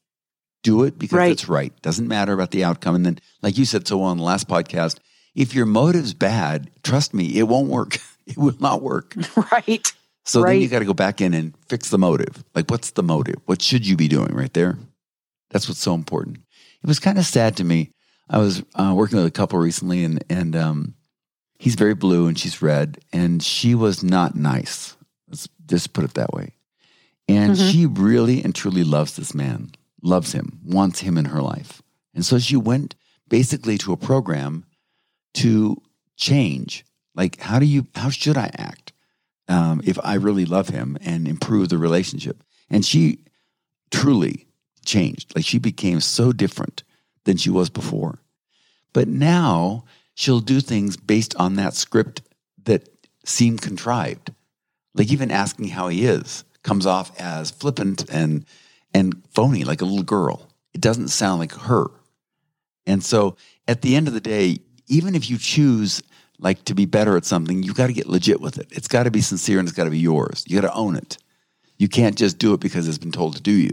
Do 0.64 0.84
it 0.84 1.00
because 1.00 1.18
Right. 1.18 1.32
it's 1.32 1.48
right. 1.50 1.74
Doesn't 1.82 2.08
matter 2.08 2.34
about 2.34 2.52
the 2.52 2.64
outcome. 2.64 2.96
And 2.96 3.06
then, 3.06 3.20
like 3.42 3.58
you 3.58 3.66
said 3.66 3.88
so 3.88 3.98
well 3.98 4.10
on 4.10 4.18
the 4.18 4.24
last 4.24 4.48
podcast, 4.48 4.98
if 5.36 5.54
your 5.54 5.66
motive's 5.66 6.14
bad, 6.14 6.70
trust 6.84 7.14
me, 7.14 7.38
it 7.38 7.44
won't 7.48 7.70
work. 7.70 7.98
It 8.30 8.38
will 8.38 8.56
not 8.60 8.84
work. 8.84 9.16
Right. 9.52 9.92
So 10.24 10.44
then 10.44 10.62
you 10.62 10.68
got 10.68 10.80
to 10.80 10.86
go 10.86 10.94
back 10.94 11.20
in 11.20 11.34
and 11.34 11.56
fix 11.68 11.90
the 11.90 11.98
motive. 11.98 12.44
Like, 12.54 12.70
what's 12.70 12.92
the 12.92 13.02
motive? 13.02 13.38
What 13.48 13.60
should 13.64 13.88
you 13.88 13.96
be 13.98 14.08
doing 14.08 14.36
right 14.36 14.54
there? 14.54 14.78
That's 15.50 15.68
what's 15.68 15.80
so 15.80 15.96
important. 15.96 16.38
It 16.84 16.88
was 16.88 17.00
kind 17.00 17.18
of 17.18 17.26
sad 17.26 17.58
to 17.58 17.64
me. 17.64 17.90
I 18.30 18.38
was 18.38 18.62
uh, 18.76 18.94
working 18.96 19.18
with 19.18 19.26
a 19.26 19.32
couple 19.32 19.58
recently, 19.58 20.04
and 20.04 20.24
and 20.30 20.56
um, 20.56 20.94
he's 21.58 21.74
very 21.74 21.96
blue 21.96 22.28
and 22.28 22.38
she's 22.38 22.62
red, 22.62 23.00
and 23.12 23.42
she 23.42 23.74
was 23.74 24.04
not 24.04 24.36
nice. 24.36 24.96
Let's 25.28 25.48
just 25.66 25.94
put 25.94 26.04
it 26.06 26.14
that 26.14 26.32
way. 26.32 26.54
And 27.28 27.54
Mhm. 27.56 27.72
she 27.72 27.86
really 27.88 28.44
and 28.44 28.54
truly 28.54 28.84
loves 28.84 29.16
this 29.16 29.34
man, 29.34 29.72
loves 30.02 30.32
him, 30.34 30.60
wants 30.66 31.00
him 31.00 31.18
in 31.18 31.26
her 31.26 31.42
life, 31.42 31.82
and 32.14 32.26
so 32.26 32.40
she 32.40 32.56
went 32.56 32.96
basically 33.28 33.78
to 33.80 33.94
a 33.94 33.98
program 33.98 34.66
to 35.36 35.82
change. 36.16 36.86
Like, 37.16 37.40
how 37.40 37.60
do 37.60 37.66
you? 37.66 37.88
How 37.96 38.10
should 38.10 38.38
I 38.38 38.52
act? 38.56 38.94
um, 39.50 39.82
if 39.84 39.98
I 40.04 40.14
really 40.14 40.46
love 40.46 40.70
him 40.70 40.98
and 41.02 41.28
improve 41.28 41.70
the 41.70 41.78
relationship. 41.78 42.44
And 42.70 42.86
she 42.86 43.20
truly 43.92 44.48
changed. 44.86 45.36
Like 45.36 45.44
she 45.44 45.58
became 45.58 46.00
so 46.00 46.32
different 46.32 46.84
than 47.26 47.36
she 47.36 47.50
was 47.50 47.70
before. 47.70 48.20
But 48.94 49.08
now 49.08 49.86
she'll 50.14 50.40
do 50.40 50.62
things 50.62 50.96
based 50.96 51.36
on 51.36 51.56
that 51.56 51.74
script 51.74 52.22
that 52.64 52.88
seem 53.26 53.58
contrived. 53.58 54.32
Like 54.94 55.12
even 55.12 55.32
asking 55.32 55.70
how 55.70 55.88
he 55.88 56.06
is 56.06 56.46
comes 56.62 56.86
off 56.86 57.12
as 57.20 57.52
flippant 57.52 58.08
and 58.10 58.46
and 58.94 59.22
phony, 59.32 59.64
like 59.64 59.82
a 59.82 59.86
little 59.86 60.04
girl. 60.04 60.50
It 60.74 60.82
doesn't 60.82 61.10
sound 61.10 61.40
like 61.40 61.54
her. 61.54 61.88
And 62.86 63.04
so 63.04 63.38
at 63.68 63.82
the 63.82 63.96
end 63.96 64.08
of 64.08 64.14
the 64.14 64.20
day, 64.20 64.60
even 64.88 65.16
if 65.16 65.30
you 65.30 65.38
choose 65.38 66.02
like 66.40 66.64
to 66.66 66.74
be 66.74 66.86
better 66.86 67.18
at 67.18 67.26
something, 67.26 67.64
you 67.64 67.74
got 67.74 67.88
to 67.88 67.94
get 67.94 68.08
legit 68.08 68.40
with 68.42 68.58
it. 68.58 68.68
It's 68.72 68.88
got 68.88 69.04
to 69.04 69.12
be 69.12 69.22
sincere 69.22 69.60
and 69.60 69.68
it's 69.68 69.76
got 69.76 69.84
to 69.84 69.90
be 69.90 70.00
yours. 70.00 70.46
You 70.48 70.60
got 70.60 70.68
to 70.68 70.74
own 70.74 70.96
it. 70.96 71.18
You 71.78 71.88
can't 71.88 72.18
just 72.18 72.38
do 72.38 72.54
it 72.54 72.60
because 72.60 72.88
it's 72.88 72.98
been 72.98 73.12
told 73.12 73.36
to 73.36 73.42
do 73.42 73.52
you. 73.52 73.72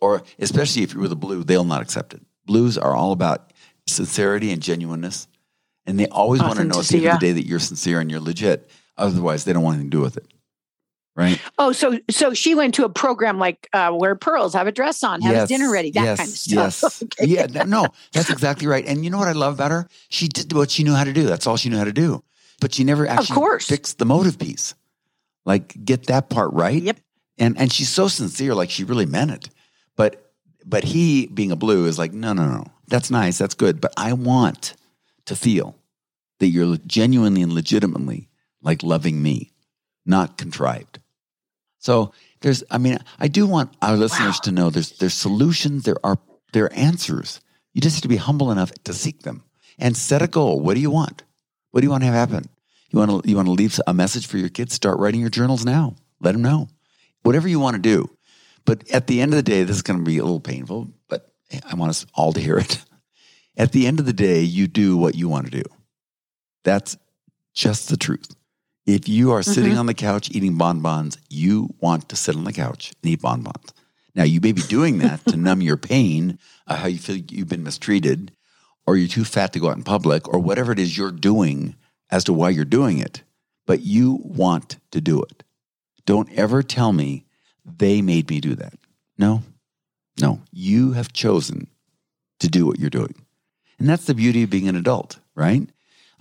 Or 0.00 0.22
especially 0.38 0.82
if 0.82 0.92
you're 0.92 1.02
with 1.02 1.12
a 1.12 1.16
blue, 1.16 1.44
they'll 1.44 1.64
not 1.64 1.82
accept 1.82 2.14
it. 2.14 2.22
Blues 2.46 2.76
are 2.76 2.94
all 2.94 3.12
about 3.12 3.52
sincerity 3.86 4.52
and 4.52 4.62
genuineness. 4.62 5.28
And 5.86 5.98
they 5.98 6.06
always 6.08 6.42
want 6.42 6.56
to 6.56 6.64
know 6.64 6.80
at 6.80 6.86
the 6.86 6.96
end 6.96 7.06
of 7.06 7.20
the 7.20 7.26
day 7.26 7.32
that 7.32 7.46
you're 7.46 7.58
sincere 7.58 8.00
and 8.00 8.10
you're 8.10 8.20
legit. 8.20 8.70
Otherwise, 8.96 9.44
they 9.44 9.52
don't 9.52 9.62
want 9.62 9.74
anything 9.74 9.90
to 9.90 9.96
do 9.96 10.02
with 10.02 10.16
it 10.16 10.26
right? 11.16 11.40
Oh, 11.58 11.72
so 11.72 11.98
so 12.10 12.34
she 12.34 12.54
went 12.54 12.74
to 12.74 12.84
a 12.84 12.88
program 12.88 13.38
like 13.38 13.68
uh, 13.72 13.90
wear 13.94 14.14
pearls, 14.14 14.54
have 14.54 14.66
a 14.66 14.72
dress 14.72 15.02
on, 15.02 15.20
have 15.22 15.32
yes, 15.32 15.44
a 15.44 15.48
dinner 15.48 15.70
ready, 15.70 15.90
that 15.92 16.04
yes, 16.04 16.18
kind 16.18 16.28
of 16.28 16.36
stuff. 16.36 16.82
Yes, 16.82 17.02
okay. 17.20 17.26
yeah, 17.26 17.64
no, 17.64 17.88
that's 18.12 18.30
exactly 18.30 18.66
right. 18.66 18.84
And 18.86 19.04
you 19.04 19.10
know 19.10 19.18
what 19.18 19.28
I 19.28 19.32
love 19.32 19.54
about 19.54 19.70
her? 19.70 19.88
She 20.08 20.28
did 20.28 20.52
what 20.52 20.70
she 20.70 20.84
knew 20.84 20.94
how 20.94 21.04
to 21.04 21.12
do. 21.12 21.24
That's 21.24 21.46
all 21.46 21.56
she 21.56 21.68
knew 21.68 21.78
how 21.78 21.84
to 21.84 21.92
do. 21.92 22.22
But 22.60 22.74
she 22.74 22.84
never 22.84 23.06
actually 23.06 23.34
of 23.34 23.34
course. 23.34 23.66
fixed 23.66 23.98
the 23.98 24.04
motive 24.04 24.38
piece. 24.38 24.74
Like 25.44 25.84
get 25.84 26.06
that 26.06 26.30
part 26.30 26.52
right. 26.52 26.80
Yep. 26.80 26.98
And 27.38 27.58
and 27.58 27.72
she's 27.72 27.88
so 27.88 28.08
sincere, 28.08 28.54
like 28.54 28.70
she 28.70 28.84
really 28.84 29.06
meant 29.06 29.30
it. 29.30 29.50
But 29.96 30.32
but 30.64 30.84
he 30.84 31.26
being 31.26 31.52
a 31.52 31.56
blue 31.56 31.86
is 31.86 31.98
like, 31.98 32.12
no, 32.12 32.32
no, 32.32 32.46
no. 32.46 32.66
That's 32.88 33.10
nice, 33.10 33.38
that's 33.38 33.54
good. 33.54 33.80
But 33.80 33.92
I 33.96 34.12
want 34.12 34.74
to 35.26 35.36
feel 35.36 35.76
that 36.38 36.48
you're 36.48 36.76
genuinely 36.86 37.42
and 37.42 37.52
legitimately 37.52 38.28
like 38.62 38.82
loving 38.82 39.22
me, 39.22 39.52
not 40.04 40.36
contrived. 40.36 41.00
So 41.84 42.12
there's, 42.40 42.64
I 42.70 42.78
mean, 42.78 42.96
I 43.18 43.28
do 43.28 43.46
want 43.46 43.76
our 43.82 43.94
listeners 43.94 44.36
wow. 44.36 44.44
to 44.44 44.52
know 44.52 44.70
there's 44.70 44.92
there's 44.92 45.12
solutions, 45.12 45.82
there 45.82 45.98
are 46.02 46.16
there 46.54 46.64
are 46.64 46.72
answers. 46.72 47.42
You 47.74 47.82
just 47.82 47.96
have 47.96 48.02
to 48.02 48.08
be 48.08 48.16
humble 48.16 48.50
enough 48.50 48.72
to 48.84 48.94
seek 48.94 49.20
them 49.20 49.44
and 49.78 49.94
set 49.94 50.22
a 50.22 50.26
goal. 50.26 50.60
What 50.60 50.74
do 50.74 50.80
you 50.80 50.90
want? 50.90 51.24
What 51.72 51.82
do 51.82 51.86
you 51.86 51.90
want 51.90 52.00
to 52.00 52.06
have 52.06 52.14
happen? 52.14 52.48
You 52.88 53.00
want 53.00 53.24
to 53.24 53.28
you 53.28 53.36
want 53.36 53.48
to 53.48 53.52
leave 53.52 53.78
a 53.86 53.92
message 53.92 54.26
for 54.26 54.38
your 54.38 54.48
kids? 54.48 54.72
Start 54.72 54.98
writing 54.98 55.20
your 55.20 55.28
journals 55.28 55.66
now. 55.66 55.94
Let 56.20 56.32
them 56.32 56.40
know. 56.40 56.68
Whatever 57.22 57.48
you 57.48 57.60
want 57.60 57.76
to 57.76 57.82
do. 57.82 58.08
But 58.64 58.90
at 58.90 59.06
the 59.06 59.20
end 59.20 59.34
of 59.34 59.36
the 59.36 59.42
day, 59.42 59.62
this 59.64 59.76
is 59.76 59.82
going 59.82 59.98
to 59.98 60.04
be 60.06 60.16
a 60.16 60.24
little 60.24 60.40
painful, 60.40 60.88
but 61.10 61.34
I 61.70 61.74
want 61.74 61.90
us 61.90 62.06
all 62.14 62.32
to 62.32 62.40
hear 62.40 62.56
it. 62.56 62.82
At 63.58 63.72
the 63.72 63.86
end 63.86 64.00
of 64.00 64.06
the 64.06 64.14
day, 64.14 64.40
you 64.40 64.68
do 64.68 64.96
what 64.96 65.14
you 65.14 65.28
want 65.28 65.44
to 65.44 65.62
do. 65.62 65.68
That's 66.64 66.96
just 67.52 67.90
the 67.90 67.98
truth. 67.98 68.34
If 68.86 69.08
you 69.08 69.32
are 69.32 69.42
sitting 69.42 69.72
mm-hmm. 69.72 69.80
on 69.80 69.86
the 69.86 69.94
couch 69.94 70.30
eating 70.30 70.58
bonbons, 70.58 71.16
you 71.30 71.74
want 71.80 72.08
to 72.10 72.16
sit 72.16 72.36
on 72.36 72.44
the 72.44 72.52
couch 72.52 72.92
and 73.02 73.12
eat 73.12 73.22
bonbons. 73.22 73.72
Now, 74.14 74.24
you 74.24 74.40
may 74.40 74.52
be 74.52 74.62
doing 74.62 74.98
that 74.98 75.24
to 75.26 75.36
numb 75.36 75.62
your 75.62 75.76
pain, 75.76 76.38
uh, 76.66 76.76
how 76.76 76.86
you 76.86 76.98
feel 76.98 77.16
you've 77.16 77.48
been 77.48 77.64
mistreated, 77.64 78.30
or 78.86 78.96
you're 78.96 79.08
too 79.08 79.24
fat 79.24 79.52
to 79.54 79.58
go 79.58 79.70
out 79.70 79.76
in 79.76 79.82
public, 79.82 80.28
or 80.28 80.38
whatever 80.38 80.70
it 80.70 80.78
is 80.78 80.96
you're 80.96 81.10
doing 81.10 81.76
as 82.10 82.24
to 82.24 82.32
why 82.32 82.50
you're 82.50 82.64
doing 82.64 82.98
it. 82.98 83.22
But 83.66 83.80
you 83.80 84.20
want 84.22 84.76
to 84.90 85.00
do 85.00 85.22
it. 85.22 85.42
Don't 86.04 86.30
ever 86.32 86.62
tell 86.62 86.92
me 86.92 87.24
they 87.64 88.02
made 88.02 88.28
me 88.28 88.40
do 88.40 88.54
that. 88.56 88.74
No, 89.16 89.42
no. 90.20 90.40
You 90.52 90.92
have 90.92 91.12
chosen 91.12 91.68
to 92.40 92.48
do 92.48 92.66
what 92.66 92.78
you're 92.78 92.90
doing. 92.90 93.14
And 93.78 93.88
that's 93.88 94.04
the 94.04 94.14
beauty 94.14 94.42
of 94.42 94.50
being 94.50 94.68
an 94.68 94.76
adult, 94.76 95.18
right? 95.34 95.68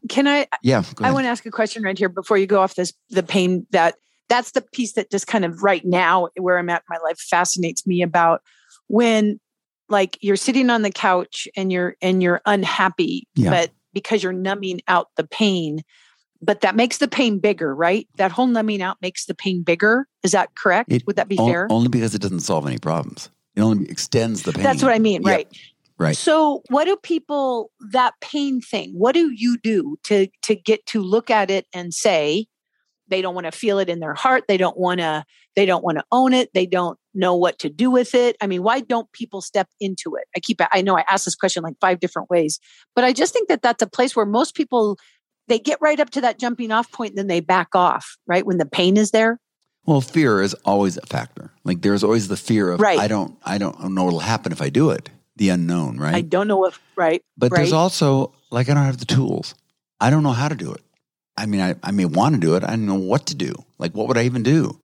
Can 0.09 0.27
I? 0.27 0.47
Yeah. 0.61 0.83
I 0.99 1.11
want 1.11 1.25
to 1.25 1.29
ask 1.29 1.45
a 1.45 1.51
question 1.51 1.83
right 1.83 1.97
here 1.97 2.09
before 2.09 2.37
you 2.37 2.47
go 2.47 2.59
off 2.59 2.75
this. 2.75 2.93
The 3.09 3.23
pain 3.23 3.65
that 3.71 3.95
that's 4.29 4.51
the 4.51 4.61
piece 4.61 4.93
that 4.93 5.11
just 5.11 5.27
kind 5.27 5.45
of 5.45 5.63
right 5.63 5.83
now 5.85 6.29
where 6.37 6.57
I'm 6.57 6.69
at 6.69 6.83
in 6.89 6.95
my 6.95 6.97
life 7.03 7.19
fascinates 7.19 7.85
me 7.85 8.01
about 8.01 8.41
when 8.87 9.39
like 9.89 10.17
you're 10.21 10.35
sitting 10.35 10.69
on 10.69 10.81
the 10.81 10.91
couch 10.91 11.47
and 11.55 11.71
you're 11.71 11.95
and 12.01 12.21
you're 12.21 12.41
unhappy, 12.45 13.27
yeah. 13.35 13.49
but 13.49 13.71
because 13.93 14.23
you're 14.23 14.33
numbing 14.33 14.81
out 14.87 15.07
the 15.17 15.23
pain, 15.23 15.83
but 16.41 16.61
that 16.61 16.75
makes 16.75 16.97
the 16.97 17.07
pain 17.07 17.39
bigger, 17.39 17.75
right? 17.75 18.07
That 18.15 18.31
whole 18.31 18.47
numbing 18.47 18.81
out 18.81 18.97
makes 19.01 19.25
the 19.25 19.35
pain 19.35 19.61
bigger. 19.61 20.07
Is 20.23 20.31
that 20.31 20.55
correct? 20.55 20.91
It, 20.91 21.05
Would 21.05 21.15
that 21.15 21.27
be 21.29 21.37
fair? 21.37 21.67
Only 21.69 21.89
because 21.89 22.15
it 22.15 22.21
doesn't 22.21 22.41
solve 22.41 22.65
any 22.65 22.77
problems. 22.77 23.29
It 23.55 23.61
only 23.61 23.87
extends 23.89 24.43
the 24.43 24.51
pain. 24.51 24.63
That's 24.63 24.81
what 24.81 24.91
I 24.91 24.99
mean, 24.99 25.23
right? 25.23 25.47
Right. 25.97 26.17
So 26.17 26.63
what 26.69 26.85
do 26.85 26.97
people 26.97 27.71
that 27.91 28.13
pain 28.21 28.61
thing, 28.61 28.93
what 28.95 29.13
do 29.13 29.31
you 29.31 29.57
do 29.57 29.97
to 30.03 30.27
to 30.43 30.55
get 30.55 30.85
to 30.87 31.01
look 31.01 31.29
at 31.29 31.51
it 31.51 31.67
and 31.73 31.93
say 31.93 32.47
they 33.07 33.21
don't 33.21 33.35
want 33.35 33.45
to 33.45 33.51
feel 33.51 33.79
it 33.79 33.89
in 33.89 33.99
their 33.99 34.13
heart, 34.13 34.45
they 34.47 34.57
don't 34.57 34.77
want 34.77 34.99
to 34.99 35.23
they 35.55 35.65
don't 35.65 35.83
want 35.83 35.99
to 35.99 36.03
own 36.11 36.33
it, 36.33 36.49
they 36.53 36.65
don't 36.65 36.97
know 37.13 37.35
what 37.35 37.59
to 37.59 37.69
do 37.69 37.91
with 37.91 38.15
it. 38.15 38.35
I 38.41 38.47
mean, 38.47 38.63
why 38.63 38.79
don't 38.79 39.11
people 39.11 39.41
step 39.41 39.67
into 39.79 40.15
it? 40.15 40.25
I 40.35 40.39
keep 40.39 40.59
I 40.71 40.81
know 40.81 40.97
I 40.97 41.05
asked 41.09 41.25
this 41.25 41.35
question 41.35 41.63
like 41.63 41.75
five 41.79 41.99
different 41.99 42.29
ways, 42.29 42.59
but 42.95 43.03
I 43.03 43.13
just 43.13 43.33
think 43.33 43.49
that 43.49 43.61
that's 43.61 43.83
a 43.83 43.87
place 43.87 44.15
where 44.15 44.25
most 44.25 44.55
people 44.55 44.97
they 45.47 45.59
get 45.59 45.77
right 45.81 45.99
up 45.99 46.09
to 46.11 46.21
that 46.21 46.39
jumping 46.39 46.71
off 46.71 46.91
point 46.91 47.11
and 47.11 47.17
then 47.17 47.27
they 47.27 47.41
back 47.41 47.75
off, 47.75 48.17
right? 48.25 48.45
When 48.45 48.57
the 48.57 48.65
pain 48.65 48.97
is 48.97 49.11
there. 49.11 49.39
Well, 49.85 49.99
fear 49.99 50.41
is 50.41 50.53
always 50.63 50.95
a 50.95 51.05
factor. 51.05 51.51
Like 51.65 51.81
there's 51.81 52.03
always 52.03 52.29
the 52.29 52.37
fear 52.37 52.71
of 52.71 52.79
right. 52.79 52.97
I 52.99 53.07
don't 53.07 53.37
I 53.45 53.57
don't 53.57 53.93
know 53.93 54.05
what'll 54.05 54.19
happen 54.19 54.51
if 54.51 54.61
I 54.61 54.69
do 54.69 54.89
it 54.89 55.09
the 55.35 55.49
unknown, 55.49 55.97
right? 55.97 56.15
I 56.15 56.21
don't 56.21 56.47
know 56.47 56.65
if 56.65 56.79
right. 56.95 57.23
But 57.37 57.51
right. 57.51 57.59
there's 57.59 57.73
also 57.73 58.33
like 58.51 58.69
I 58.69 58.73
don't 58.73 58.85
have 58.85 58.99
the 58.99 59.05
tools. 59.05 59.55
I 59.99 60.09
don't 60.09 60.23
know 60.23 60.31
how 60.31 60.49
to 60.49 60.55
do 60.55 60.73
it. 60.73 60.81
I 61.37 61.45
mean, 61.45 61.61
I, 61.61 61.75
I 61.81 61.91
may 61.91 62.05
want 62.05 62.35
to 62.35 62.41
do 62.41 62.55
it. 62.55 62.63
I 62.63 62.71
don't 62.71 62.85
know 62.85 62.95
what 62.95 63.27
to 63.27 63.35
do. 63.35 63.53
Like, 63.79 63.95
what 63.95 64.07
would 64.07 64.17
I 64.17 64.23
even 64.23 64.43
do? 64.43 64.79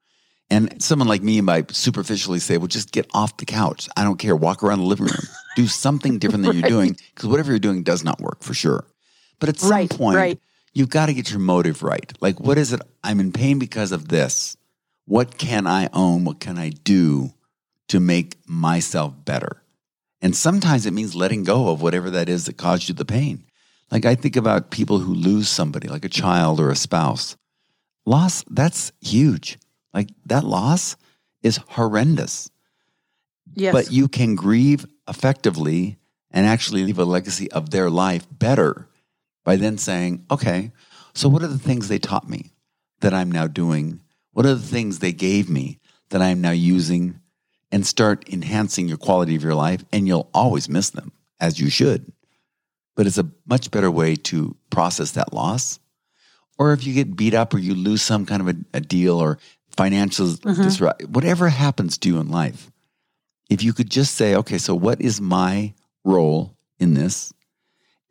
And 0.49 0.81
someone 0.81 1.07
like 1.07 1.21
me 1.21 1.41
might 1.41 1.75
superficially 1.75 2.39
say, 2.39 2.57
well, 2.57 2.67
just 2.67 2.91
get 2.91 3.07
off 3.13 3.37
the 3.37 3.45
couch. 3.45 3.87
I 3.95 4.03
don't 4.03 4.17
care. 4.17 4.35
Walk 4.35 4.63
around 4.63 4.79
the 4.79 4.85
living 4.85 5.05
room. 5.05 5.27
do 5.55 5.67
something 5.67 6.17
different 6.17 6.43
than 6.43 6.53
right. 6.55 6.61
you're 6.61 6.69
doing 6.69 6.97
because 7.13 7.29
whatever 7.29 7.51
you're 7.51 7.59
doing 7.59 7.83
does 7.83 8.03
not 8.03 8.19
work 8.19 8.41
for 8.41 8.55
sure. 8.55 8.85
But 9.39 9.49
at 9.49 9.59
some 9.59 9.69
right, 9.69 9.89
point, 9.89 10.17
right. 10.17 10.39
you've 10.73 10.89
got 10.89 11.05
to 11.05 11.13
get 11.13 11.29
your 11.29 11.39
motive 11.39 11.83
right. 11.83 12.11
Like, 12.19 12.39
what 12.39 12.57
is 12.57 12.73
it? 12.73 12.81
I'm 13.03 13.19
in 13.19 13.31
pain 13.31 13.59
because 13.59 13.91
of 13.91 14.07
this. 14.07 14.57
What 15.05 15.37
can 15.37 15.67
I 15.67 15.89
own? 15.93 16.23
What 16.23 16.39
can 16.39 16.57
I 16.57 16.69
do 16.69 17.33
to 17.89 17.99
make 17.99 18.37
myself 18.47 19.13
better? 19.25 19.61
And 20.21 20.35
sometimes 20.35 20.85
it 20.85 20.93
means 20.93 21.15
letting 21.15 21.43
go 21.43 21.69
of 21.69 21.81
whatever 21.81 22.09
that 22.09 22.29
is 22.29 22.45
that 22.45 22.57
caused 22.57 22.89
you 22.89 22.95
the 22.95 23.05
pain. 23.05 23.45
Like 23.91 24.05
I 24.05 24.15
think 24.15 24.35
about 24.35 24.71
people 24.71 24.99
who 24.99 25.13
lose 25.13 25.49
somebody, 25.49 25.87
like 25.87 26.05
a 26.05 26.09
child 26.09 26.59
or 26.59 26.69
a 26.69 26.75
spouse. 26.75 27.35
Loss, 28.05 28.43
that's 28.49 28.91
huge. 29.01 29.57
Like 29.93 30.09
that 30.25 30.43
loss 30.43 30.95
is 31.41 31.57
horrendous. 31.69 32.49
Yes. 33.55 33.73
But 33.73 33.91
you 33.91 34.07
can 34.07 34.35
grieve 34.35 34.85
effectively 35.07 35.97
and 36.31 36.45
actually 36.45 36.83
leave 36.83 36.99
a 36.99 37.05
legacy 37.05 37.51
of 37.51 37.71
their 37.71 37.89
life 37.89 38.27
better 38.31 38.87
by 39.43 39.55
then 39.55 39.77
saying, 39.77 40.25
okay, 40.29 40.71
so 41.13 41.27
what 41.27 41.41
are 41.41 41.47
the 41.47 41.57
things 41.57 41.87
they 41.87 41.97
taught 41.97 42.29
me 42.29 42.51
that 42.99 43.13
I'm 43.13 43.31
now 43.31 43.47
doing? 43.47 44.01
What 44.33 44.45
are 44.45 44.53
the 44.53 44.61
things 44.61 44.99
they 44.99 45.11
gave 45.11 45.49
me 45.49 45.79
that 46.09 46.21
I'm 46.21 46.41
now 46.41 46.51
using 46.51 47.19
and 47.71 47.85
start 47.85 48.27
enhancing 48.29 48.87
your 48.87 48.97
quality 48.97 49.35
of 49.35 49.43
your 49.43 49.55
life, 49.55 49.83
and 49.91 50.07
you'll 50.07 50.29
always 50.33 50.67
miss 50.67 50.89
them, 50.89 51.11
as 51.39 51.59
you 51.59 51.69
should. 51.69 52.11
But 52.95 53.07
it's 53.07 53.17
a 53.17 53.29
much 53.45 53.71
better 53.71 53.91
way 53.91 54.15
to 54.15 54.55
process 54.69 55.11
that 55.11 55.33
loss. 55.33 55.79
Or 56.57 56.73
if 56.73 56.85
you 56.85 56.93
get 56.93 57.15
beat 57.15 57.33
up 57.33 57.53
or 57.53 57.59
you 57.59 57.73
lose 57.73 58.01
some 58.01 58.25
kind 58.25 58.41
of 58.41 58.47
a, 58.49 58.55
a 58.73 58.81
deal 58.81 59.17
or 59.17 59.39
financial 59.77 60.27
mm-hmm. 60.27 60.61
disrupt, 60.61 61.07
whatever 61.07 61.47
happens 61.49 61.97
to 61.99 62.09
you 62.09 62.19
in 62.19 62.29
life, 62.29 62.71
if 63.49 63.63
you 63.63 63.73
could 63.73 63.89
just 63.89 64.15
say, 64.15 64.35
okay, 64.35 64.57
so 64.57 64.75
what 64.75 64.99
is 64.99 65.21
my 65.21 65.73
role 66.03 66.57
in 66.79 66.93
this? 66.93 67.33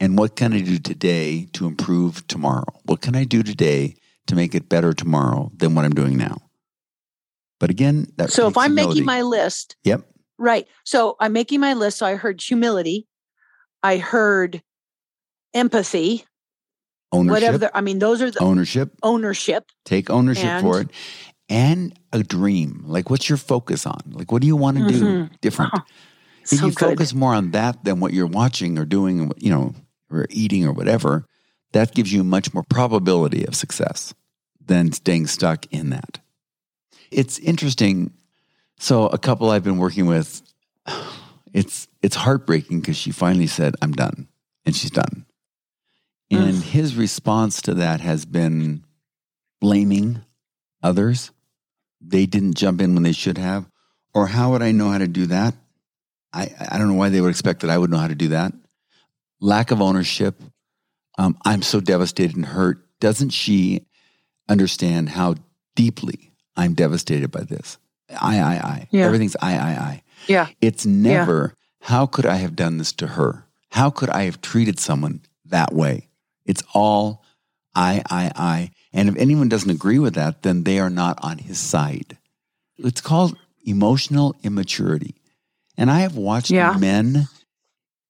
And 0.00 0.16
what 0.16 0.36
can 0.36 0.52
I 0.52 0.60
do 0.60 0.78
today 0.78 1.48
to 1.54 1.66
improve 1.66 2.26
tomorrow? 2.28 2.72
What 2.84 3.00
can 3.00 3.16
I 3.16 3.24
do 3.24 3.42
today 3.42 3.96
to 4.28 4.36
make 4.36 4.54
it 4.54 4.68
better 4.68 4.92
tomorrow 4.92 5.50
than 5.56 5.74
what 5.74 5.84
I'm 5.84 5.94
doing 5.94 6.16
now? 6.16 6.38
But 7.60 7.70
again, 7.70 8.06
that 8.16 8.30
so 8.30 8.46
if 8.46 8.56
I'm 8.56 8.70
humility. 8.70 9.00
making 9.00 9.06
my 9.06 9.22
list, 9.22 9.76
yep, 9.84 10.02
right. 10.38 10.66
So 10.84 11.16
I'm 11.20 11.32
making 11.32 11.60
my 11.60 11.74
list. 11.74 11.98
So 11.98 12.06
I 12.06 12.14
heard 12.14 12.40
humility, 12.40 13.06
I 13.82 13.98
heard 13.98 14.62
empathy, 15.54 16.24
ownership. 17.12 17.32
Whatever. 17.32 17.58
The, 17.58 17.76
I 17.76 17.80
mean, 17.80 17.98
those 17.98 18.22
are 18.22 18.30
the 18.30 18.42
ownership. 18.42 18.94
Ownership. 19.02 19.70
Take 19.84 20.10
ownership 20.10 20.44
and, 20.44 20.62
for 20.62 20.80
it, 20.80 20.90
and 21.48 21.98
a 22.12 22.22
dream. 22.22 22.84
Like, 22.86 23.10
what's 23.10 23.28
your 23.28 23.38
focus 23.38 23.86
on? 23.86 24.00
Like, 24.10 24.30
what 24.32 24.40
do 24.40 24.46
you 24.46 24.56
want 24.56 24.78
to 24.78 24.84
mm-hmm. 24.84 25.24
do 25.24 25.28
different? 25.40 25.72
Oh, 25.74 25.82
if 26.42 26.48
so 26.48 26.66
you 26.66 26.72
good. 26.72 26.90
focus 26.90 27.14
more 27.14 27.34
on 27.34 27.52
that 27.52 27.84
than 27.84 28.00
what 28.00 28.12
you're 28.12 28.26
watching 28.26 28.78
or 28.78 28.84
doing, 28.84 29.32
you 29.38 29.50
know, 29.50 29.74
or 30.10 30.26
eating 30.30 30.66
or 30.66 30.72
whatever, 30.72 31.26
that 31.72 31.94
gives 31.94 32.12
you 32.12 32.24
much 32.24 32.54
more 32.54 32.64
probability 32.68 33.44
of 33.44 33.54
success 33.54 34.14
than 34.64 34.92
staying 34.92 35.26
stuck 35.26 35.66
in 35.72 35.90
that. 35.90 36.20
It's 37.10 37.38
interesting. 37.38 38.12
So, 38.78 39.06
a 39.06 39.18
couple 39.18 39.50
I've 39.50 39.64
been 39.64 39.78
working 39.78 40.06
with, 40.06 40.42
it's 41.52 41.88
it's 42.02 42.16
heartbreaking 42.16 42.80
because 42.80 42.96
she 42.96 43.10
finally 43.10 43.46
said, 43.46 43.74
"I'm 43.82 43.92
done," 43.92 44.28
and 44.64 44.74
she's 44.74 44.90
done. 44.90 45.26
And 46.30 46.62
his 46.62 46.94
response 46.94 47.62
to 47.62 47.74
that 47.74 48.00
has 48.00 48.26
been 48.26 48.84
blaming 49.60 50.20
others. 50.82 51.30
They 52.00 52.26
didn't 52.26 52.54
jump 52.54 52.82
in 52.82 52.94
when 52.94 53.02
they 53.02 53.12
should 53.12 53.38
have, 53.38 53.64
or 54.14 54.26
how 54.26 54.52
would 54.52 54.62
I 54.62 54.72
know 54.72 54.90
how 54.90 54.98
to 54.98 55.08
do 55.08 55.26
that? 55.26 55.54
I 56.32 56.54
I 56.70 56.78
don't 56.78 56.88
know 56.88 56.94
why 56.94 57.08
they 57.08 57.20
would 57.20 57.30
expect 57.30 57.60
that 57.60 57.70
I 57.70 57.78
would 57.78 57.90
know 57.90 57.98
how 57.98 58.08
to 58.08 58.14
do 58.14 58.28
that. 58.28 58.52
Lack 59.40 59.70
of 59.70 59.80
ownership. 59.80 60.40
Um, 61.16 61.36
I'm 61.44 61.62
so 61.62 61.80
devastated 61.80 62.36
and 62.36 62.46
hurt. 62.46 62.86
Doesn't 63.00 63.30
she 63.30 63.86
understand 64.48 65.08
how 65.08 65.34
deeply 65.74 66.27
I'm 66.58 66.74
devastated 66.74 67.30
by 67.30 67.42
this? 67.44 67.78
I, 68.10 68.38
I, 68.38 68.54
I. 68.56 68.88
Yeah. 68.90 69.04
Everything's 69.06 69.36
I, 69.40 69.52
I, 69.54 69.70
I. 69.70 70.02
Yeah. 70.26 70.48
It's 70.60 70.84
never, 70.84 71.54
how 71.82 72.04
could 72.06 72.26
I 72.26 72.36
have 72.36 72.56
done 72.56 72.76
this 72.78 72.92
to 72.94 73.06
her? 73.06 73.44
How 73.70 73.88
could 73.90 74.10
I 74.10 74.24
have 74.24 74.40
treated 74.40 74.78
someone 74.78 75.20
that 75.46 75.72
way? 75.72 76.08
It's 76.44 76.62
all 76.74 77.24
I, 77.74 78.02
I, 78.10 78.32
I. 78.34 78.70
And 78.92 79.08
if 79.08 79.16
anyone 79.16 79.48
doesn't 79.48 79.70
agree 79.70 79.98
with 79.98 80.14
that, 80.14 80.42
then 80.42 80.64
they 80.64 80.78
are 80.78 80.90
not 80.90 81.18
on 81.22 81.38
his 81.38 81.58
side. 81.58 82.18
It's 82.78 83.00
called 83.00 83.36
emotional 83.64 84.34
immaturity. 84.42 85.14
And 85.76 85.90
I 85.90 86.00
have 86.00 86.16
watched 86.16 86.50
Yeah. 86.50 86.76
men 86.78 87.28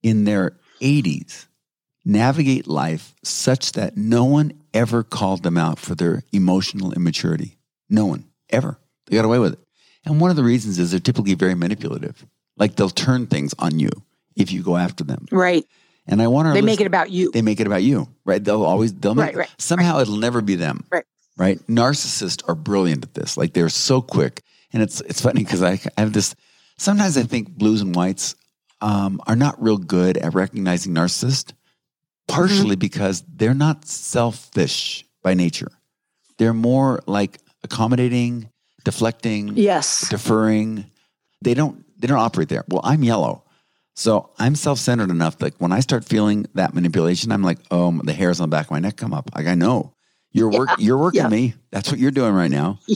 in 0.03 0.25
their 0.25 0.57
80s 0.81 1.47
navigate 2.05 2.67
life 2.67 3.15
such 3.23 3.73
that 3.73 3.97
no 3.97 4.25
one 4.25 4.53
ever 4.73 5.03
called 5.03 5.43
them 5.43 5.59
out 5.59 5.79
for 5.79 5.95
their 5.95 6.23
emotional 6.33 6.93
immaturity. 6.93 7.59
No 7.91 8.07
one 8.07 8.25
ever. 8.51 8.79
They 9.07 9.17
got 9.17 9.25
away 9.25 9.39
with 9.39 9.55
it. 9.55 9.59
And 10.05 10.21
one 10.21 10.31
of 10.31 10.37
the 10.37 10.45
reasons 10.45 10.79
is 10.79 10.91
they're 10.91 11.01
typically 11.01 11.35
very 11.35 11.55
manipulative. 11.55 12.25
Like 12.57 12.77
they'll 12.77 12.89
turn 12.91 13.27
things 13.27 13.55
on 13.59 13.79
you 13.79 13.91
if 14.37 14.53
you 14.53 14.63
go 14.63 14.77
after 14.77 15.05
them. 15.05 15.27
Right. 15.31 15.65
And 16.07 16.23
I 16.23 16.29
want 16.29 16.49
to 16.49 16.55
They 16.55 16.63
make 16.63 16.81
it 16.81 16.87
about 16.87 17.11
you. 17.11 17.31
they 17.33 17.43
make 17.43 17.61
it 17.61 17.67
about 17.67 17.83
you, 17.83 18.09
right? 18.25 18.43
They'll 18.43 18.65
always 18.65 18.95
they'll 18.95 19.15
make 19.15 19.27
Right, 19.27 19.37
right, 19.37 19.51
somehow 19.59 20.01
it'll 20.01 20.17
never 20.17 20.41
be 20.41 20.55
them, 20.55 20.85
Right. 20.91 21.05
Right? 21.37 21.59
Narcissists 21.69 22.43
are 22.49 22.55
brilliant 22.55 23.05
at 23.05 23.15
this. 23.15 23.37
Like 23.37 23.53
they're 23.53 23.69
so 23.69 24.01
quick, 24.01 24.43
and 24.73 24.83
it's 24.83 25.01
it's 25.03 25.21
funny 25.21 25.45
because 25.45 25.63
I, 25.63 25.79
I 25.97 26.01
have 26.01 26.13
this. 26.13 26.35
Sometimes 26.79 27.17
I 27.19 27.23
think 27.25 27.51
blues 27.51 27.81
and 27.83 27.95
whites 27.95 28.35
um, 28.81 29.21
are 29.27 29.37
not 29.37 29.63
real 29.63 29.77
good 29.79 30.17
at 30.17 30.35
recognizing 30.35 30.95
narcissists, 30.95 31.53
partially 32.27 32.71
Mm-hmm. 32.71 32.79
because 32.81 33.23
they're 33.33 33.55
not 33.55 33.85
selfish 33.87 35.05
by 35.23 35.35
nature. 35.35 35.71
They're 36.39 36.55
more 36.55 37.01
like 37.07 37.39
accommodating, 37.63 38.51
deflecting, 38.85 39.57
yes. 39.57 40.09
deferring. 40.09 40.87
They 41.43 41.55
don't 41.55 41.85
they 42.01 42.07
don't 42.07 42.19
operate 42.19 42.49
there. 42.49 42.65
Well, 42.69 42.81
I'm 42.85 43.03
yellow. 43.03 43.45
So 43.95 44.31
I'm 44.39 44.55
self-centered 44.55 45.11
enough 45.11 45.39
that 45.39 45.61
when 45.61 45.73
I 45.73 45.81
start 45.81 46.05
feeling 46.05 46.47
that 46.55 46.73
manipulation, 46.73 47.33
I'm 47.33 47.43
like, 47.43 47.59
oh, 47.73 47.91
the 48.05 48.13
hairs 48.13 48.41
on 48.41 48.49
the 48.49 48.57
back 48.57 48.67
of 48.67 48.71
my 48.71 48.79
neck 48.79 48.97
come 48.97 49.13
up. 49.13 49.29
Like 49.35 49.47
I 49.47 49.57
know 49.57 49.93
you're 50.33 50.51
work 50.51 50.69
you're 50.79 50.99
working 50.99 51.23
yeah. 51.23 51.29
me. 51.29 51.55
That's 51.71 51.91
what 51.91 51.99
you're 51.99 52.11
doing 52.11 52.33
right 52.33 52.51
now. 52.51 52.79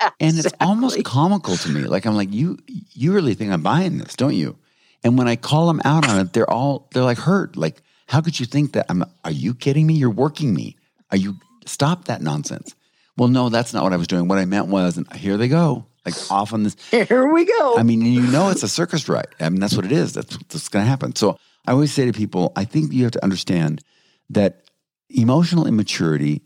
Yeah, 0.00 0.10
And 0.20 0.38
it's 0.38 0.52
almost 0.60 1.02
comical 1.04 1.56
to 1.56 1.68
me. 1.70 1.80
Like 1.82 2.06
I'm 2.06 2.14
like, 2.14 2.32
you 2.32 2.56
you 2.66 3.12
really 3.12 3.34
think 3.34 3.50
I'm 3.50 3.62
buying 3.62 3.98
this, 3.98 4.14
don't 4.14 4.34
you? 4.34 4.56
And 5.02 5.18
when 5.18 5.26
I 5.26 5.34
call 5.34 5.66
them 5.66 5.80
out 5.84 6.08
on 6.08 6.20
it, 6.20 6.32
they're 6.32 6.48
all 6.48 6.88
they're 6.92 7.02
like 7.02 7.18
hurt. 7.18 7.56
Like, 7.56 7.82
how 8.06 8.20
could 8.20 8.38
you 8.38 8.46
think 8.46 8.72
that? 8.72 8.86
I'm 8.88 9.04
are 9.24 9.32
you 9.32 9.54
kidding 9.54 9.86
me? 9.86 9.94
You're 9.94 10.10
working 10.10 10.54
me. 10.54 10.76
Are 11.10 11.16
you 11.16 11.34
stop 11.66 12.04
that 12.04 12.22
nonsense? 12.22 12.76
Well, 13.18 13.28
no, 13.28 13.48
that's 13.48 13.74
not 13.74 13.82
what 13.82 13.92
I 13.92 13.96
was 13.96 14.06
doing. 14.06 14.28
What 14.28 14.38
I 14.38 14.44
meant 14.44 14.68
was, 14.68 14.96
and 14.96 15.12
here 15.14 15.36
they 15.36 15.48
go, 15.48 15.84
like 16.06 16.14
off 16.30 16.52
on 16.52 16.62
this. 16.62 16.76
Here 16.90 17.26
we 17.30 17.44
go. 17.44 17.76
I 17.76 17.82
mean, 17.82 18.00
you 18.02 18.22
know, 18.22 18.48
it's 18.50 18.62
a 18.62 18.68
circus 18.68 19.08
ride. 19.08 19.26
I 19.40 19.48
mean, 19.50 19.60
that's 19.60 19.74
what 19.76 19.84
it 19.84 19.92
is. 19.92 20.12
That's 20.14 20.36
what's 20.36 20.68
going 20.68 20.84
to 20.84 20.88
happen. 20.88 21.14
So 21.16 21.36
I 21.66 21.72
always 21.72 21.92
say 21.92 22.06
to 22.06 22.12
people, 22.12 22.52
I 22.56 22.64
think 22.64 22.92
you 22.92 23.02
have 23.02 23.12
to 23.12 23.22
understand 23.24 23.82
that 24.30 24.62
emotional 25.10 25.66
immaturity 25.66 26.42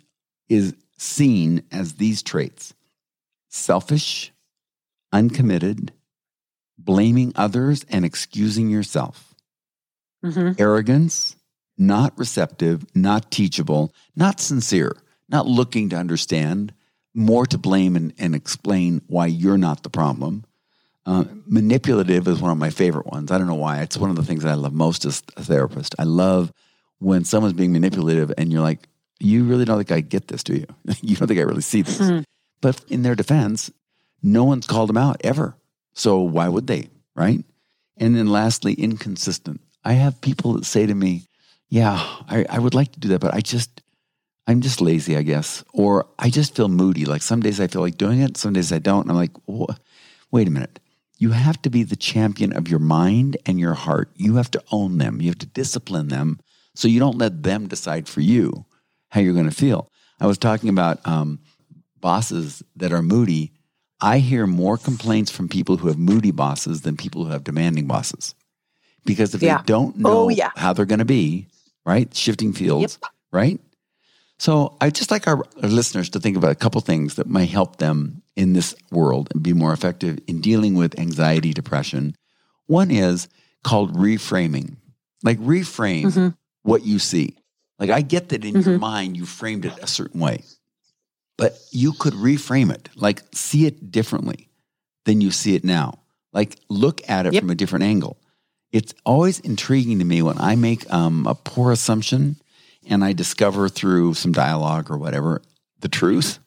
is 0.49 0.75
seen 0.97 1.63
as 1.71 1.95
these 1.95 2.23
traits 2.23 2.75
selfish, 3.51 4.33
uncommitted, 5.13 5.93
blaming 6.79 7.33
others 7.37 7.85
and 7.91 8.05
excusing 8.05 8.71
yourself, 8.71 9.35
Mhm. 10.25 10.59
arrogance, 10.59 11.37
not 11.77 12.17
receptive, 12.19 12.85
not 12.95 13.31
teachable, 13.31 13.93
not 14.17 14.41
sincere, 14.41 14.97
not 15.33 15.47
looking 15.47 15.89
to 15.89 15.97
understand, 15.97 16.73
more 17.15 17.47
to 17.47 17.59
blame 17.59 17.97
and, 17.97 18.13
and 18.19 18.35
explain 18.35 19.03
why 19.09 19.27
you're 19.27 19.59
not 19.59 19.83
the 19.83 19.91
problem. 19.91 20.45
Uh, 21.05 21.25
manipulative 21.47 22.29
is 22.29 22.41
one 22.41 22.53
of 22.53 22.59
my 22.59 22.71
favorite 22.71 23.07
ones. 23.07 23.33
I 23.33 23.39
don't 23.39 23.49
know 23.49 23.55
why. 23.55 23.81
It's 23.81 23.97
one 23.97 24.11
of 24.11 24.17
the 24.17 24.23
things 24.23 24.45
that 24.45 24.51
I 24.51 24.55
love 24.55 24.73
most 24.73 25.05
as 25.05 25.23
a 25.37 25.43
therapist. 25.43 25.97
I 25.99 26.05
love 26.05 26.53
when 27.01 27.25
someone's 27.25 27.55
being 27.55 27.73
manipulative 27.73 28.33
and 28.39 28.53
you're 28.53 28.63
like, 28.63 28.89
you 29.19 29.45
really 29.45 29.65
don't 29.65 29.79
think 29.79 29.91
I 29.91 30.01
get 30.01 30.29
this, 30.29 30.45
do 30.45 30.55
you? 30.55 30.67
you 31.01 31.17
don't 31.17 31.27
think 31.27 31.41
I 31.41 31.45
really 31.45 31.63
see 31.63 31.83
this. 31.83 31.99
Mhm. 31.99 32.25
But 32.61 32.85
in 32.89 33.03
their 33.03 33.17
defense, 33.17 33.73
no 34.23 34.45
one's 34.45 34.67
called 34.67 34.89
them 34.89 34.97
out 34.97 35.21
ever. 35.25 35.57
So 35.95 36.21
why 36.21 36.49
would 36.49 36.69
they? 36.69 36.89
Right. 37.17 37.45
And 37.97 38.17
then 38.17 38.29
lastly, 38.29 38.75
inconsistent. 38.75 39.61
I 39.85 39.95
have 39.95 40.21
people 40.21 40.55
that 40.55 40.65
say 40.65 40.87
to 40.87 40.95
me, 40.95 41.25
yeah, 41.69 41.95
I, 42.29 42.47
I 42.49 42.59
would 42.61 42.75
like 42.75 42.93
to 42.93 43.01
do 43.01 43.09
that, 43.09 43.21
but 43.21 43.35
I 43.35 43.41
just, 43.41 43.82
I'm 44.47 44.61
just 44.61 44.81
lazy, 44.81 45.17
I 45.17 45.23
guess. 45.23 45.65
Or 45.73 46.07
I 46.19 46.29
just 46.31 46.55
feel 46.57 46.69
moody. 46.69 47.05
Like 47.05 47.23
some 47.23 47.41
days 47.41 47.61
I 47.61 47.67
feel 47.69 47.81
like 47.83 47.97
doing 47.97 48.21
it, 48.21 48.37
some 48.37 48.53
days 48.53 48.73
I 48.73 48.79
don't. 48.79 49.03
And 49.03 49.11
I'm 49.11 49.17
like, 49.17 49.31
"Wha- 49.47 49.77
wait 50.31 50.49
a 50.49 50.51
minute. 50.51 50.81
You 51.19 51.31
have 51.31 51.63
to 51.63 51.71
be 51.71 51.85
the 51.85 51.95
champion 51.97 52.53
of 52.53 52.67
your 52.69 52.81
mind 52.81 53.37
and 53.47 53.61
your 53.61 53.75
heart. 53.75 54.11
You 54.17 54.37
have 54.37 54.51
to 54.53 54.63
own 54.73 54.99
them. 54.99 55.21
You 55.21 55.29
have 55.29 55.39
to 55.39 55.47
discipline 55.47 56.09
them 56.09 56.41
so 56.75 56.89
you 56.89 56.99
don't 56.99 57.19
let 57.19 57.45
them 57.45 57.69
decide 57.69 58.09
for 58.09 58.21
you 58.21 58.65
how 59.11 59.21
you're 59.21 59.35
going 59.35 59.49
to 59.49 59.55
feel. 59.55 59.89
I 60.19 60.27
was 60.27 60.39
talking 60.39 60.69
about 60.69 61.07
um, 61.07 61.39
bosses 62.01 62.63
that 62.77 62.93
are 62.93 63.03
moody. 63.03 63.53
I 64.01 64.19
hear 64.19 64.47
more 64.49 64.77
complaints 64.77 65.31
from 65.31 65.49
people 65.49 65.77
who 65.77 65.87
have 65.87 65.99
moody 65.99 66.33
bosses 66.33 66.81
than 66.83 66.97
people 66.97 67.25
who 67.25 67.31
have 67.31 67.45
demanding 67.45 67.87
bosses. 67.87 68.35
Because 69.05 69.35
if 69.35 69.43
Yeah. 69.43 69.59
they 69.59 69.65
don't 69.65 69.99
know 69.99 70.25
Oh, 70.25 70.29
yeah. 70.29 70.51
how 70.57 70.73
they're 70.73 70.87
going 70.87 70.99
to 70.99 71.05
be, 71.05 71.47
right? 71.87 72.13
Shifting 72.17 72.53
fields, 72.53 72.99
right? 73.33 73.61
So 74.43 74.77
I 74.81 74.91
just 74.91 75.13
like 75.13 75.29
our, 75.29 75.45
our 75.63 75.69
listeners 75.69 76.11
to 76.11 76.19
think 76.19 76.37
about 76.37 76.51
a 76.51 76.57
couple 76.57 76.81
things 76.81 77.15
that 77.15 77.29
might 77.29 77.49
help 77.49 77.77
them 77.77 78.23
in 78.35 78.55
this 78.55 78.75
world 78.91 79.29
and 79.33 79.41
be 79.41 79.53
more 79.53 79.73
effective 79.73 80.19
in 80.27 80.41
dealing 80.41 80.75
with 80.75 80.99
anxiety, 80.99 81.53
depression. 81.53 82.17
One 82.67 82.91
is 82.91 83.29
called 83.63 83.95
reframing. 83.95 84.79
Like 85.23 85.39
reframe 85.39 86.07
Mhm. 86.07 86.35
what 86.65 86.85
you 86.85 86.99
see. 86.99 87.37
Like 87.79 87.91
I 87.91 88.01
get 88.01 88.31
that 88.31 88.45
in 88.45 88.55
your 88.55 88.79
Mhm. 88.79 88.81
mind 88.81 89.17
you 89.17 89.27
framed 89.27 89.65
it 89.65 89.75
a 89.81 89.87
certain 89.87 90.19
way. 90.19 90.43
But 91.39 91.57
you 91.71 91.93
could 91.93 92.15
reframe 92.15 92.73
it, 92.73 92.89
like 92.97 93.23
see 93.33 93.65
it 93.67 93.93
differently 93.93 94.49
than 95.05 95.21
you 95.21 95.31
see 95.31 95.55
it 95.55 95.63
now. 95.63 96.01
Like 96.33 96.59
look 96.69 97.01
at 97.09 97.27
it 97.27 97.35
Yep. 97.35 97.43
from 97.43 97.51
a 97.51 97.55
different 97.55 97.85
angle. 97.85 98.17
It's 98.73 98.93
always 99.07 99.39
intriguing 99.39 100.01
to 100.01 100.05
me 100.05 100.21
when 100.21 100.39
I 100.41 100.57
make 100.57 100.93
um, 100.93 101.29
a 101.29 101.37
poor 101.37 101.71
assumption 101.71 102.39
and 102.89 103.05
I 103.05 103.13
discover 103.13 103.69
through 103.69 104.15
some 104.15 104.33
dialogue 104.33 104.91
or 104.91 104.97
whatever 104.99 105.43
the 105.81 105.89
truth. 105.89 106.39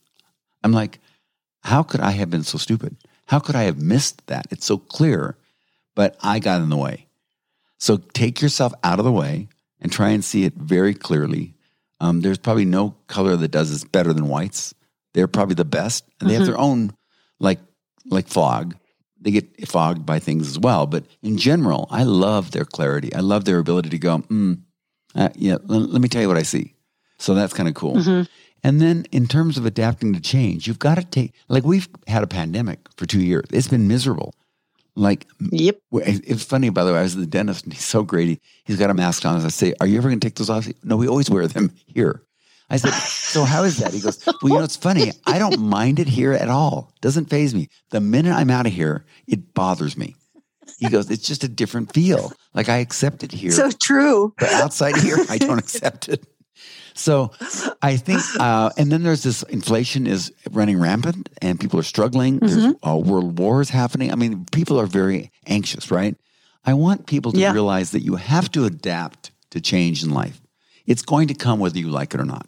I'm 0.63 0.71
like, 0.71 0.99
how 1.61 1.83
could 1.83 2.01
I 2.01 2.11
have 2.11 2.29
been 2.29 2.43
so 2.43 2.57
stupid? 2.57 2.95
How 3.27 3.39
could 3.39 3.55
I 3.55 3.63
have 3.63 3.79
missed 3.81 4.25
that? 4.27 4.45
It's 4.51 4.65
so 4.65 4.77
clear, 4.77 5.37
but 5.95 6.15
I 6.21 6.39
got 6.39 6.61
in 6.61 6.69
the 6.69 6.77
way. 6.77 7.07
So 7.77 7.97
take 7.97 8.41
yourself 8.41 8.73
out 8.83 8.99
of 8.99 9.05
the 9.05 9.11
way 9.11 9.47
and 9.79 9.91
try 9.91 10.09
and 10.09 10.23
see 10.23 10.45
it 10.45 10.53
very 10.53 10.93
clearly. 10.93 11.53
Um, 11.99 12.21
there's 12.21 12.37
probably 12.37 12.65
no 12.65 12.95
color 13.07 13.35
that 13.35 13.49
does 13.51 13.71
this 13.71 13.83
better 13.83 14.13
than 14.13 14.27
whites. 14.27 14.73
They're 15.13 15.27
probably 15.27 15.55
the 15.55 15.65
best, 15.65 16.03
and 16.19 16.29
they 16.29 16.33
have 16.33 16.43
Mhm. 16.43 16.47
their 16.47 16.57
own 16.59 16.93
like 17.39 17.59
like 18.11 18.27
fog. 18.27 18.75
They 19.19 19.31
get 19.31 19.67
fogged 19.67 20.05
by 20.05 20.19
things 20.19 20.47
as 20.47 20.59
well, 20.59 20.85
but 20.85 21.05
in 21.23 21.37
general, 21.37 21.87
I 21.89 22.03
love 22.03 22.51
their 22.51 22.65
clarity. 22.65 23.13
I 23.15 23.21
love 23.21 23.45
their 23.45 23.57
ability 23.57 23.89
to 23.89 23.97
go, 23.97 24.19
mm, 24.19 24.59
uh, 25.15 25.29
yeah. 25.35 25.57
Let, 25.65 25.89
let 25.89 26.01
me 26.01 26.07
tell 26.09 26.21
you 26.21 26.27
what 26.27 26.37
I 26.37 26.43
see. 26.43 26.73
So 27.17 27.33
that's 27.33 27.53
kind 27.53 27.69
of 27.69 27.75
cool. 27.75 27.95
Mhm. 27.95 28.27
And 28.63 28.81
then 28.81 29.05
in 29.11 29.27
terms 29.27 29.57
of 29.57 29.65
adapting 29.65 30.13
to 30.13 30.19
change, 30.19 30.67
you've 30.67 30.79
got 30.79 30.95
to 30.95 31.03
take 31.03 31.33
like 31.47 31.63
we've 31.63 31.87
had 32.07 32.23
a 32.23 32.27
pandemic 32.27 32.79
for 32.97 33.05
two 33.05 33.21
years. 33.21 33.45
It's 33.51 33.67
been 33.67 33.87
miserable. 33.87 34.33
Like 34.95 35.27
Yep. 35.51 35.79
It's 35.93 36.43
funny, 36.43 36.69
by 36.69 36.83
the 36.83 36.93
way. 36.93 36.99
I 36.99 37.03
was 37.03 37.15
at 37.15 37.19
the 37.19 37.25
dentist, 37.27 37.63
and 37.65 37.73
he's 37.73 37.83
so 37.83 38.03
great. 38.03 38.27
He, 38.27 38.41
he's 38.63 38.77
got 38.77 38.89
a 38.89 38.93
mask 38.93 39.25
on. 39.25 39.39
I 39.43 39.47
say, 39.49 39.73
"Are 39.81 39.87
you 39.87 39.97
ever 39.97 40.09
going 40.09 40.19
to 40.19 40.25
take 40.25 40.35
those 40.35 40.49
off?" 40.49 40.67
No, 40.83 40.95
we 40.97 41.07
always 41.07 41.29
wear 41.29 41.47
them 41.47 41.71
here. 41.85 42.21
I 42.69 42.77
said, 42.77 42.93
"So 42.93 43.43
how 43.43 43.63
is 43.63 43.77
that?" 43.77 43.93
He 43.93 43.99
goes, 43.99 44.25
"Well, 44.25 44.35
you 44.43 44.49
know, 44.57 44.63
it's 44.63 44.77
funny. 44.77 45.11
I 45.27 45.37
don't 45.37 45.59
mind 45.59 45.99
it 45.99 46.07
here 46.07 46.33
at 46.33 46.49
all. 46.49 46.91
Doesn't 47.01 47.29
faze 47.29 47.53
me. 47.53 47.69
The 47.91 47.99
minute 48.01 48.33
I'm 48.33 48.49
out 48.49 48.65
of 48.67 48.73
here, 48.73 49.05
it 49.27 49.53
bothers 49.53 49.95
me." 49.97 50.15
He 50.79 50.89
goes, 50.89 51.09
"It's 51.09 51.25
just 51.27 51.43
a 51.43 51.47
different 51.47 51.93
feel. 51.93 52.33
Like 52.53 52.69
I 52.69 52.77
accept 52.77 53.23
it 53.23 53.31
here, 53.31 53.51
So 53.51 53.71
true. 53.71 54.33
but 54.37 54.51
outside 54.51 54.97
here, 54.97 55.17
I 55.29 55.37
don't 55.37 55.59
accept 55.65 56.09
it." 56.09 56.25
So 56.93 57.31
I 57.81 57.97
think, 57.97 58.21
uh, 58.39 58.69
and 58.77 58.91
then 58.91 59.03
there's 59.03 59.23
this 59.23 59.43
inflation 59.43 60.07
is 60.07 60.31
running 60.51 60.79
rampant, 60.79 61.29
and 61.41 61.59
people 61.59 61.79
are 61.79 61.83
struggling. 61.83 62.39
There's 62.39 62.73
uh, 62.87 62.95
world 62.97 63.37
wars 63.37 63.69
happening. 63.69 64.11
I 64.11 64.15
mean, 64.15 64.45
people 64.51 64.79
are 64.79 64.85
very 64.85 65.31
anxious, 65.45 65.91
right? 65.91 66.15
I 66.65 66.73
want 66.73 67.05
people 67.05 67.31
to 67.33 67.39
Yeah. 67.39 67.51
realize 67.51 67.91
that 67.91 68.01
you 68.01 68.15
have 68.15 68.49
to 68.53 68.65
adapt 68.65 69.31
to 69.51 69.59
change 69.61 70.03
in 70.03 70.09
life. 70.11 70.41
It's 70.85 71.01
going 71.01 71.27
to 71.27 71.33
come 71.33 71.59
whether 71.59 71.77
you 71.77 71.89
like 71.89 72.13
it 72.13 72.19
or 72.19 72.25
not. 72.25 72.47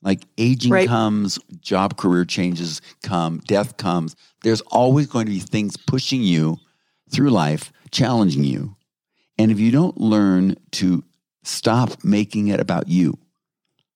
Like 0.00 0.24
aging 0.38 0.72
Right. 0.72 0.88
comes, 0.88 1.38
job 1.60 1.96
career 1.96 2.24
changes 2.24 2.80
come, 3.02 3.40
death 3.48 3.76
comes. 3.78 4.14
There's 4.42 4.60
always 4.62 5.06
going 5.08 5.26
to 5.26 5.32
be 5.32 5.40
things 5.40 5.76
pushing 5.76 6.22
you 6.22 6.58
through 7.08 7.30
life, 7.30 7.72
challenging 7.90 8.44
you. 8.44 8.76
And 9.38 9.50
if 9.50 9.60
you 9.60 9.70
don't 9.70 9.98
learn 9.98 10.56
to 10.72 11.04
stop 11.44 12.04
making 12.04 12.48
it 12.48 12.60
about 12.60 12.88
you, 12.88 13.18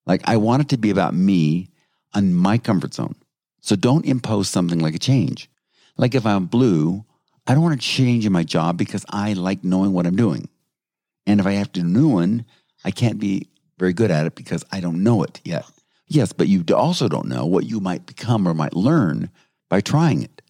like 0.06 0.22
I 0.24 0.36
want 0.36 0.62
it 0.62 0.68
to 0.70 0.76
be 0.76 0.90
about 0.90 1.14
me 1.14 1.68
and 2.14 2.36
my 2.36 2.58
comfort 2.58 2.94
zone. 2.94 3.14
So 3.60 3.76
don't 3.76 4.04
impose 4.04 4.48
something 4.48 4.78
like 4.78 4.94
a 4.94 4.98
change. 4.98 5.48
Like 5.96 6.14
if 6.14 6.26
I'm 6.26 6.46
blue, 6.46 7.04
I 7.46 7.54
don't 7.54 7.62
want 7.62 7.80
to 7.80 7.86
change 7.86 8.26
in 8.26 8.32
my 8.32 8.44
job 8.44 8.76
because 8.76 9.04
I 9.10 9.32
like 9.32 9.64
knowing 9.64 9.92
what 9.92 10.06
I'm 10.06 10.16
doing. 10.16 10.48
And 11.26 11.40
if 11.40 11.46
I 11.46 11.52
have 11.52 11.72
to 11.72 11.80
do 11.80 11.86
a 11.86 11.88
new 11.88 12.08
one, 12.08 12.44
I 12.84 12.90
can't 12.90 13.18
be 13.18 13.48
very 13.78 13.92
good 13.92 14.10
at 14.10 14.26
it 14.26 14.34
because 14.34 14.64
I 14.72 14.80
don't 14.80 15.02
know 15.02 15.22
it 15.22 15.40
yet. 15.44 15.64
Yes, 16.06 16.32
but 16.32 16.48
you 16.48 16.64
also 16.74 17.08
don't 17.08 17.28
know 17.28 17.46
what 17.46 17.64
you 17.64 17.80
might 17.80 18.06
become 18.06 18.46
or 18.46 18.54
might 18.54 18.74
learn 18.74 19.30
by 19.70 19.80
trying 19.80 20.22
it. 20.22 20.41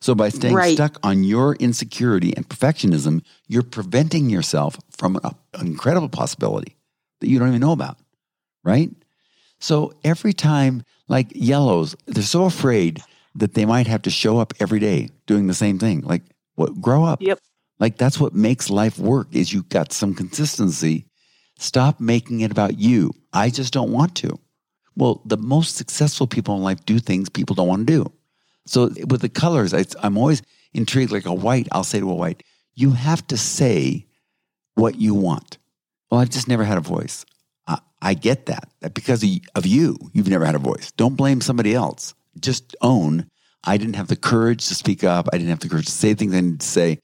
So 0.00 0.14
by 0.14 0.28
staying 0.28 0.54
Right. 0.54 0.74
stuck 0.74 0.98
on 1.02 1.24
your 1.24 1.54
insecurity 1.56 2.32
and 2.36 2.48
perfectionism, 2.48 3.22
you're 3.48 3.62
preventing 3.64 4.30
yourself 4.30 4.78
from 4.96 5.18
an 5.24 5.34
incredible 5.60 6.08
possibility 6.08 6.76
that 7.20 7.28
you 7.28 7.38
don't 7.38 7.48
even 7.48 7.60
know 7.60 7.72
about, 7.72 7.98
right? 8.62 8.90
So 9.58 9.92
every 10.04 10.32
time, 10.32 10.84
like 11.08 11.32
yellows, 11.34 11.96
they're 12.06 12.22
so 12.22 12.44
afraid 12.44 13.02
that 13.34 13.54
they 13.54 13.64
might 13.64 13.86
have 13.88 14.02
to 14.02 14.10
show 14.10 14.38
up 14.38 14.54
every 14.60 14.78
day 14.78 15.10
doing 15.26 15.46
the 15.48 15.54
same 15.54 15.78
thing. 15.78 16.02
Like, 16.02 16.22
what? 16.54 16.80
Grow 16.80 17.04
up. 17.04 17.20
Yep. 17.22 17.40
Like 17.80 17.98
that's 17.98 18.20
what 18.20 18.34
makes 18.34 18.70
life 18.70 18.98
work. 18.98 19.28
Is 19.32 19.52
you 19.52 19.62
got 19.64 19.92
some 19.92 20.14
consistency. 20.14 21.06
Stop 21.58 21.98
making 22.00 22.40
it 22.40 22.52
about 22.52 22.78
you. 22.78 23.10
I 23.32 23.50
just 23.50 23.72
don't 23.72 23.90
want 23.90 24.14
to. 24.16 24.38
Well, 24.96 25.22
the 25.24 25.36
most 25.36 25.76
successful 25.76 26.26
people 26.26 26.56
in 26.56 26.62
life 26.62 26.84
do 26.84 26.98
things 26.98 27.28
people 27.28 27.54
don't 27.54 27.68
want 27.68 27.86
to 27.86 27.92
do. 27.92 28.12
So 28.68 28.90
with 29.06 29.20
the 29.20 29.28
colors, 29.28 29.72
I, 29.72 29.84
I'm 30.02 30.18
always 30.18 30.42
intrigued. 30.72 31.10
Like 31.10 31.26
a 31.26 31.32
white, 31.32 31.68
I'll 31.72 31.84
say 31.84 32.00
to 32.00 32.10
a 32.10 32.14
white, 32.14 32.42
you 32.74 32.90
have 32.92 33.26
to 33.28 33.36
say 33.36 34.06
what 34.74 35.00
you 35.00 35.14
want. 35.14 35.58
Well, 36.10 36.20
I've 36.20 36.30
just 36.30 36.48
never 36.48 36.64
had 36.64 36.78
a 36.78 36.82
voice. 36.82 37.24
I, 37.66 37.78
I 38.00 38.14
get 38.14 38.46
that. 38.46 38.68
That 38.80 38.94
because 38.94 39.24
of, 39.54 39.66
you, 39.66 39.98
you've 40.12 40.28
never 40.28 40.44
had 40.44 40.54
a 40.54 40.60
voice. 40.60 40.92
Don't 40.92 41.16
blame 41.16 41.40
somebody 41.40 41.74
else. 41.74 42.14
Just 42.38 42.76
own. 42.82 43.28
I 43.64 43.76
didn't 43.76 43.96
have 43.96 44.08
the 44.08 44.16
courage 44.16 44.68
to 44.68 44.74
speak 44.74 45.02
up. 45.02 45.28
I 45.32 45.38
didn't 45.38 45.50
have 45.50 45.60
the 45.60 45.68
courage 45.68 45.86
to 45.86 45.92
say 45.92 46.14
things 46.14 46.34
I 46.34 46.40
need 46.40 46.60
to 46.60 46.66
say. 46.66 47.00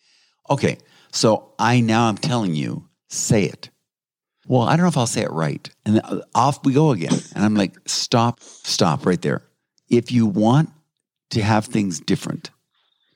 Okay, 0.49 0.79
so 1.13 1.53
I 1.59 1.81
now 1.81 2.09
I'm 2.09 2.19
telling 2.19 2.55
you, 2.55 2.89
say 3.09 3.45
it. 3.45 3.71
Well, 4.47 4.63
I 4.63 4.77
don't 4.77 4.85
know 4.85 4.89
if 4.89 4.99
I'll 4.99 5.07
say 5.07 5.23
it 5.23 5.33
right. 5.33 5.69
And 5.87 6.01
uh, 6.05 6.21
off 6.35 6.65
we 6.65 6.75
go 6.75 6.91
again. 6.91 7.19
And 7.35 7.45
I'm 7.45 7.55
like, 7.55 7.77
stop, 7.87 8.41
stop 8.41 9.07
right 9.07 9.21
there. 9.21 9.43
If 9.89 10.13
you 10.13 10.27
want 10.27 10.71
to 11.31 11.43
have 11.43 11.67
things 11.67 12.01
different, 12.01 12.51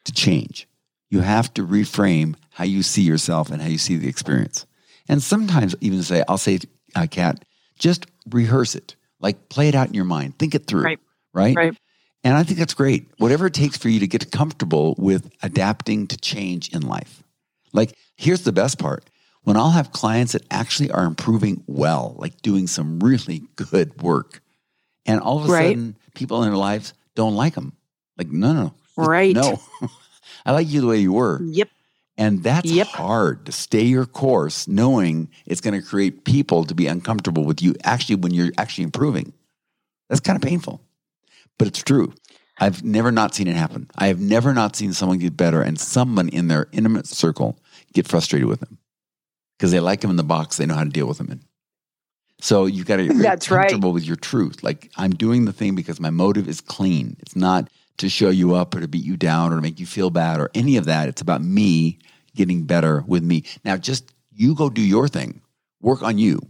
to 0.04 0.12
change, 0.12 0.66
you 1.10 1.20
have 1.20 1.52
to 1.54 1.66
reframe 1.66 2.34
how 2.50 2.64
you 2.64 2.82
see 2.82 3.02
yourself 3.02 3.50
and 3.50 3.62
how 3.62 3.68
you 3.68 3.78
see 3.78 3.96
the 3.96 4.08
experience. 4.08 4.66
And 5.08 5.22
sometimes 5.22 5.74
even 5.80 6.02
say, 6.02 6.22
I'll 6.28 6.38
say, 6.38 6.58
uh, 6.94 7.06
Kat, 7.10 7.44
just 7.78 8.06
rehearse 8.28 8.74
it. 8.74 8.96
Like 9.20 9.48
play 9.48 9.68
it 9.68 9.74
out 9.74 9.88
in 9.88 9.94
your 9.94 10.04
mind. 10.04 10.38
Think 10.38 10.54
it 10.54 10.66
through. 10.66 10.84
Right. 10.84 11.00
Right. 11.32 11.56
Right. 11.56 11.76
And 12.24 12.36
I 12.36 12.42
think 12.42 12.58
that's 12.58 12.74
great. 12.74 13.08
Whatever 13.18 13.46
it 13.46 13.54
takes 13.54 13.76
for 13.78 13.88
you 13.88 14.00
to 14.00 14.06
get 14.06 14.30
comfortable 14.32 14.94
with 14.98 15.30
adapting 15.42 16.08
to 16.08 16.16
change 16.16 16.68
in 16.74 16.82
life. 16.82 17.22
Like, 17.72 17.96
here's 18.16 18.42
the 18.42 18.52
best 18.52 18.78
part 18.78 19.08
when 19.44 19.56
I'll 19.56 19.70
have 19.70 19.92
clients 19.92 20.32
that 20.32 20.44
actually 20.50 20.90
are 20.90 21.04
improving 21.04 21.62
well, 21.66 22.16
like 22.18 22.42
doing 22.42 22.66
some 22.66 23.00
really 23.00 23.42
good 23.56 24.02
work, 24.02 24.42
and 25.06 25.20
all 25.20 25.38
of 25.38 25.48
a 25.48 25.52
Right. 25.52 25.68
sudden 25.68 25.96
people 26.14 26.42
in 26.42 26.50
their 26.50 26.58
lives 26.58 26.92
don't 27.14 27.34
like 27.34 27.54
them. 27.54 27.72
Like, 28.18 28.28
no, 28.28 28.52
no, 28.52 28.74
Right. 28.96 29.34
no. 29.34 29.60
I 30.44 30.52
like 30.52 30.68
you 30.68 30.80
the 30.80 30.86
way 30.86 30.98
you 30.98 31.12
were. 31.12 31.40
Yep. 31.42 31.68
And 32.18 32.42
that's 32.42 32.70
Yep. 32.72 32.88
hard 32.88 33.46
to 33.46 33.52
stay 33.52 33.84
your 33.84 34.04
course, 34.04 34.66
knowing 34.66 35.28
it's 35.46 35.60
going 35.60 35.80
to 35.80 35.86
create 35.86 36.24
people 36.24 36.64
to 36.64 36.74
be 36.74 36.88
uncomfortable 36.88 37.44
with 37.44 37.62
you 37.62 37.74
actually 37.84 38.16
when 38.16 38.34
you're 38.34 38.50
actually 38.58 38.84
improving. 38.84 39.32
That's 40.08 40.20
kind 40.20 40.34
of 40.36 40.42
painful, 40.42 40.80
but 41.58 41.68
it's 41.68 41.82
true. 41.82 42.12
I've 42.60 42.82
never 42.82 43.12
not 43.12 43.34
seen 43.36 43.46
it 43.46 43.54
happen. 43.54 43.88
I 43.96 44.08
have 44.08 44.18
never 44.18 44.52
not 44.52 44.74
seen 44.74 44.92
someone 44.92 45.18
get 45.18 45.36
better 45.36 45.62
and 45.62 45.78
someone 45.78 46.28
in 46.28 46.48
their 46.48 46.66
intimate 46.72 47.06
circle 47.06 47.56
get 47.92 48.08
frustrated 48.08 48.48
with 48.48 48.58
them 48.60 48.78
because 49.56 49.70
they 49.70 49.78
like 49.78 50.00
them 50.00 50.10
in 50.10 50.16
the 50.16 50.24
box 50.24 50.56
they 50.56 50.66
know 50.66 50.74
how 50.74 50.82
to 50.82 50.90
deal 50.90 51.06
with 51.06 51.18
them 51.18 51.30
in. 51.30 51.40
So 52.40 52.66
you've 52.66 52.86
got 52.86 52.96
to 52.96 53.04
get 53.04 53.12
really 53.14 53.22
That's 53.22 53.48
right. 53.50 53.60
comfortable 53.70 53.92
with 53.92 54.04
your 54.04 54.16
truth. 54.16 54.64
Like 54.64 54.90
I'm 54.96 55.12
doing 55.14 55.44
the 55.44 55.52
thing 55.52 55.76
because 55.76 56.00
my 56.00 56.10
motive 56.10 56.48
is 56.48 56.60
clean. 56.60 57.16
It's 57.20 57.36
not 57.36 57.68
to 57.98 58.08
show 58.08 58.30
you 58.30 58.54
up 58.54 58.74
or 58.74 58.80
to 58.80 58.88
beat 58.88 59.04
you 59.04 59.16
down 59.16 59.52
or 59.52 59.56
to 59.56 59.62
make 59.62 59.78
you 59.78 59.86
feel 59.86 60.10
bad 60.10 60.40
or 60.40 60.50
any 60.54 60.76
of 60.76 60.86
that. 60.86 61.08
It's 61.08 61.20
about 61.20 61.42
me 61.42 61.98
getting 62.34 62.64
better 62.64 63.04
with 63.06 63.22
me. 63.22 63.44
Now, 63.64 63.76
just 63.76 64.12
you 64.32 64.54
go 64.54 64.70
do 64.70 64.80
your 64.82 65.08
thing, 65.08 65.42
work 65.80 66.02
on 66.02 66.18
you, 66.18 66.40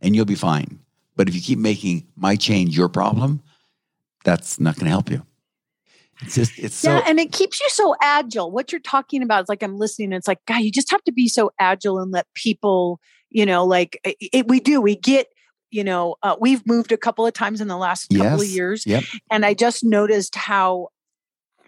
and 0.00 0.14
you'll 0.14 0.24
be 0.26 0.34
fine. 0.34 0.78
But 1.16 1.28
if 1.28 1.34
you 1.34 1.40
keep 1.40 1.58
making 1.58 2.06
my 2.16 2.36
change 2.36 2.76
your 2.76 2.88
problem, 2.88 3.42
that's 4.24 4.60
not 4.60 4.76
going 4.76 4.84
to 4.84 4.90
help 4.90 5.10
you. 5.10 5.26
It's 6.22 6.34
just, 6.34 6.58
it's 6.58 6.76
so, 6.76 6.90
yeah, 6.90 7.04
and 7.06 7.18
it 7.18 7.32
keeps 7.32 7.60
you 7.60 7.68
so 7.70 7.96
agile. 8.02 8.50
What 8.50 8.72
you're 8.72 8.80
talking 8.80 9.22
about 9.22 9.44
is 9.44 9.48
like 9.48 9.62
I'm 9.62 9.78
listening. 9.78 10.12
It's 10.12 10.28
like, 10.28 10.44
God, 10.46 10.58
you 10.58 10.70
just 10.70 10.90
have 10.90 11.02
to 11.04 11.12
be 11.12 11.28
so 11.28 11.50
agile 11.58 11.98
and 11.98 12.12
let 12.12 12.26
people, 12.34 13.00
you 13.30 13.46
know, 13.46 13.64
like 13.64 13.98
it- 14.04 14.46
we 14.48 14.60
do. 14.60 14.82
We 14.82 14.96
get, 14.96 15.28
you 15.70 15.84
know, 15.84 16.16
uh, 16.22 16.36
we've 16.40 16.66
moved 16.66 16.92
a 16.92 16.96
couple 16.96 17.26
of 17.26 17.32
times 17.32 17.60
in 17.60 17.68
the 17.68 17.76
last 17.76 18.08
couple 18.10 18.40
of 18.40 18.46
years, 18.46 18.86
yep. 18.86 19.04
and 19.30 19.44
I 19.44 19.54
just 19.54 19.84
noticed 19.84 20.34
how 20.34 20.88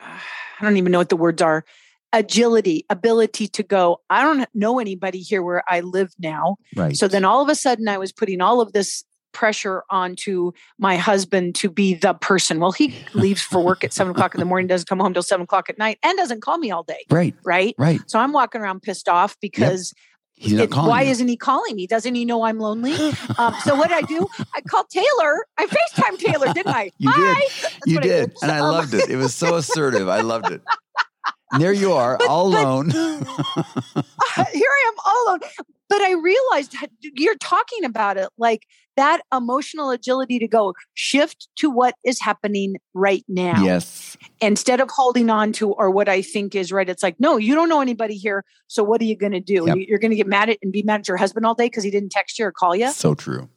I 0.01 0.65
don't 0.65 0.77
even 0.77 0.93
know 0.93 0.99
what 0.99 1.09
the 1.09 1.17
words 1.17 1.43
are. 1.43 1.65
Agility, 2.13 2.85
ability 2.91 3.49
to 3.49 3.63
go. 3.63 4.01
I 4.11 4.23
don't 4.23 4.47
know 4.55 4.79
anybody 4.79 5.21
here 5.21 5.43
where 5.43 5.63
I 5.67 5.81
live 5.81 6.13
now. 6.19 6.57
Right. 6.77 6.97
So 6.97 7.09
then 7.09 7.25
all 7.25 7.41
of 7.41 7.49
a 7.49 7.55
sudden 7.55 7.89
I 7.89 7.97
was 7.97 8.13
putting 8.13 8.41
all 8.41 8.61
of 8.61 8.73
this 8.73 9.03
pressure 9.33 9.83
onto 9.91 10.53
my 10.79 10.97
husband 10.97 11.55
to 11.55 11.71
be 11.71 11.95
the 11.95 12.15
person. 12.15 12.61
Well, 12.61 12.73
he 12.73 12.95
leaves 13.15 13.41
for 13.41 13.65
work 13.65 13.83
at 13.83 13.93
seven 13.93 14.13
o'clock 14.13 14.35
in 14.35 14.41
the 14.41 14.45
morning, 14.45 14.67
doesn't 14.67 14.89
come 14.89 15.01
home 15.01 15.15
till 15.15 15.23
seven 15.23 15.45
o'clock 15.45 15.71
at 15.71 15.79
night, 15.79 15.99
and 16.03 16.17
doesn't 16.17 16.43
call 16.43 16.59
me 16.59 16.71
all 16.71 16.83
day. 16.83 17.05
right. 17.11 17.35
Right. 17.45 17.75
Right. 17.79 18.01
So 18.07 18.19
I'm 18.19 18.33
walking 18.33 18.61
around 18.61 18.83
pissed 18.83 19.09
off 19.09 19.37
because 19.41 19.95
He's 20.43 20.53
not 20.55 20.71
calling 20.71 20.91
why 20.91 21.03
isn't 21.03 21.29
he 21.29 21.37
calling 21.37 21.77
me? 21.77 21.87
Doesn't 21.87 22.15
he 22.15 22.25
know 22.25 22.43
I'm 22.43 22.59
lonely? 22.59 22.95
Um, 23.39 23.55
so 23.65 23.75
what 23.77 23.89
did 23.89 23.99
I 23.99 24.03
do? 24.03 24.27
I 24.55 24.61
called 24.63 24.89
Taylor. 24.91 25.47
I 25.57 25.67
FaceTime 25.67 26.19
Taylor, 26.19 26.53
didn't 26.53 26.75
I? 26.75 26.91
You 26.99 27.13
did. 27.13 27.21
Hi. 27.37 27.49
That's 27.63 27.77
You 27.87 27.99
I 27.99 28.03
did. 28.03 28.33
And 28.43 28.51
I 28.51 28.59
Um, 28.59 28.73
loved 28.73 28.95
it. 28.95 29.09
It 29.09 29.17
was 29.17 29.35
so 29.35 29.55
assertive. 29.55 30.09
I 30.09 30.21
loved 30.23 30.51
it. 30.51 30.61
And 31.53 31.63
there 31.63 31.73
you 31.73 31.93
are, 31.93 32.19
all 32.29 32.49
alone. 32.49 32.91
here 32.91 33.05
I 34.35 34.85
am 34.89 34.95
all 35.07 35.25
alone. 35.29 35.41
But 35.93 36.01
I 36.01 36.13
realized 36.13 36.75
you're 37.03 37.37
talking 37.37 37.85
about 37.85 38.17
it 38.17 38.31
like 38.39 38.63
that 38.97 39.21
emotional 39.31 39.91
agility 39.91 40.39
to 40.39 40.49
go 40.49 40.73
shift 40.95 41.49
to 41.57 41.69
what 41.69 41.97
is 42.03 42.19
happening 42.19 42.77
right 42.95 43.23
now 43.29 43.63
yes. 43.63 44.17
instead 44.41 44.81
of 44.81 44.89
holding 44.89 45.29
on 45.29 45.53
to 45.53 45.71
or 45.71 45.91
what 45.91 46.09
I 46.09 46.23
think 46.23 46.55
is 46.55 46.73
right. 46.73 46.89
It's 46.89 47.03
like, 47.03 47.21
no, 47.21 47.37
you 47.37 47.55
don't 47.55 47.69
know 47.69 47.83
anybody 47.83 48.15
here. 48.15 48.43
So 48.69 48.83
what 48.83 49.03
are 49.03 49.05
you 49.05 49.15
going 49.15 49.33
to 49.33 49.41
do? 49.41 49.65
Yep. 49.67 49.77
You- 49.77 49.85
You're 49.87 49.99
going 49.99 50.13
to 50.13 50.17
get 50.17 50.27
mad 50.27 50.49
at 50.49 50.57
and 50.63 50.73
be 50.73 50.83
mad 50.83 51.01
at 51.01 51.09
your 51.09 51.19
husband 51.19 51.45
all 51.45 51.55
day 51.55 51.67
because 51.67 51.85
he 51.85 51.91
didn't 51.91 52.09
text 52.09 52.39
you 52.39 52.47
or 52.47 52.53
call 52.53 52.75
you. 52.75 52.91
So 52.91 53.15
true. 53.15 53.51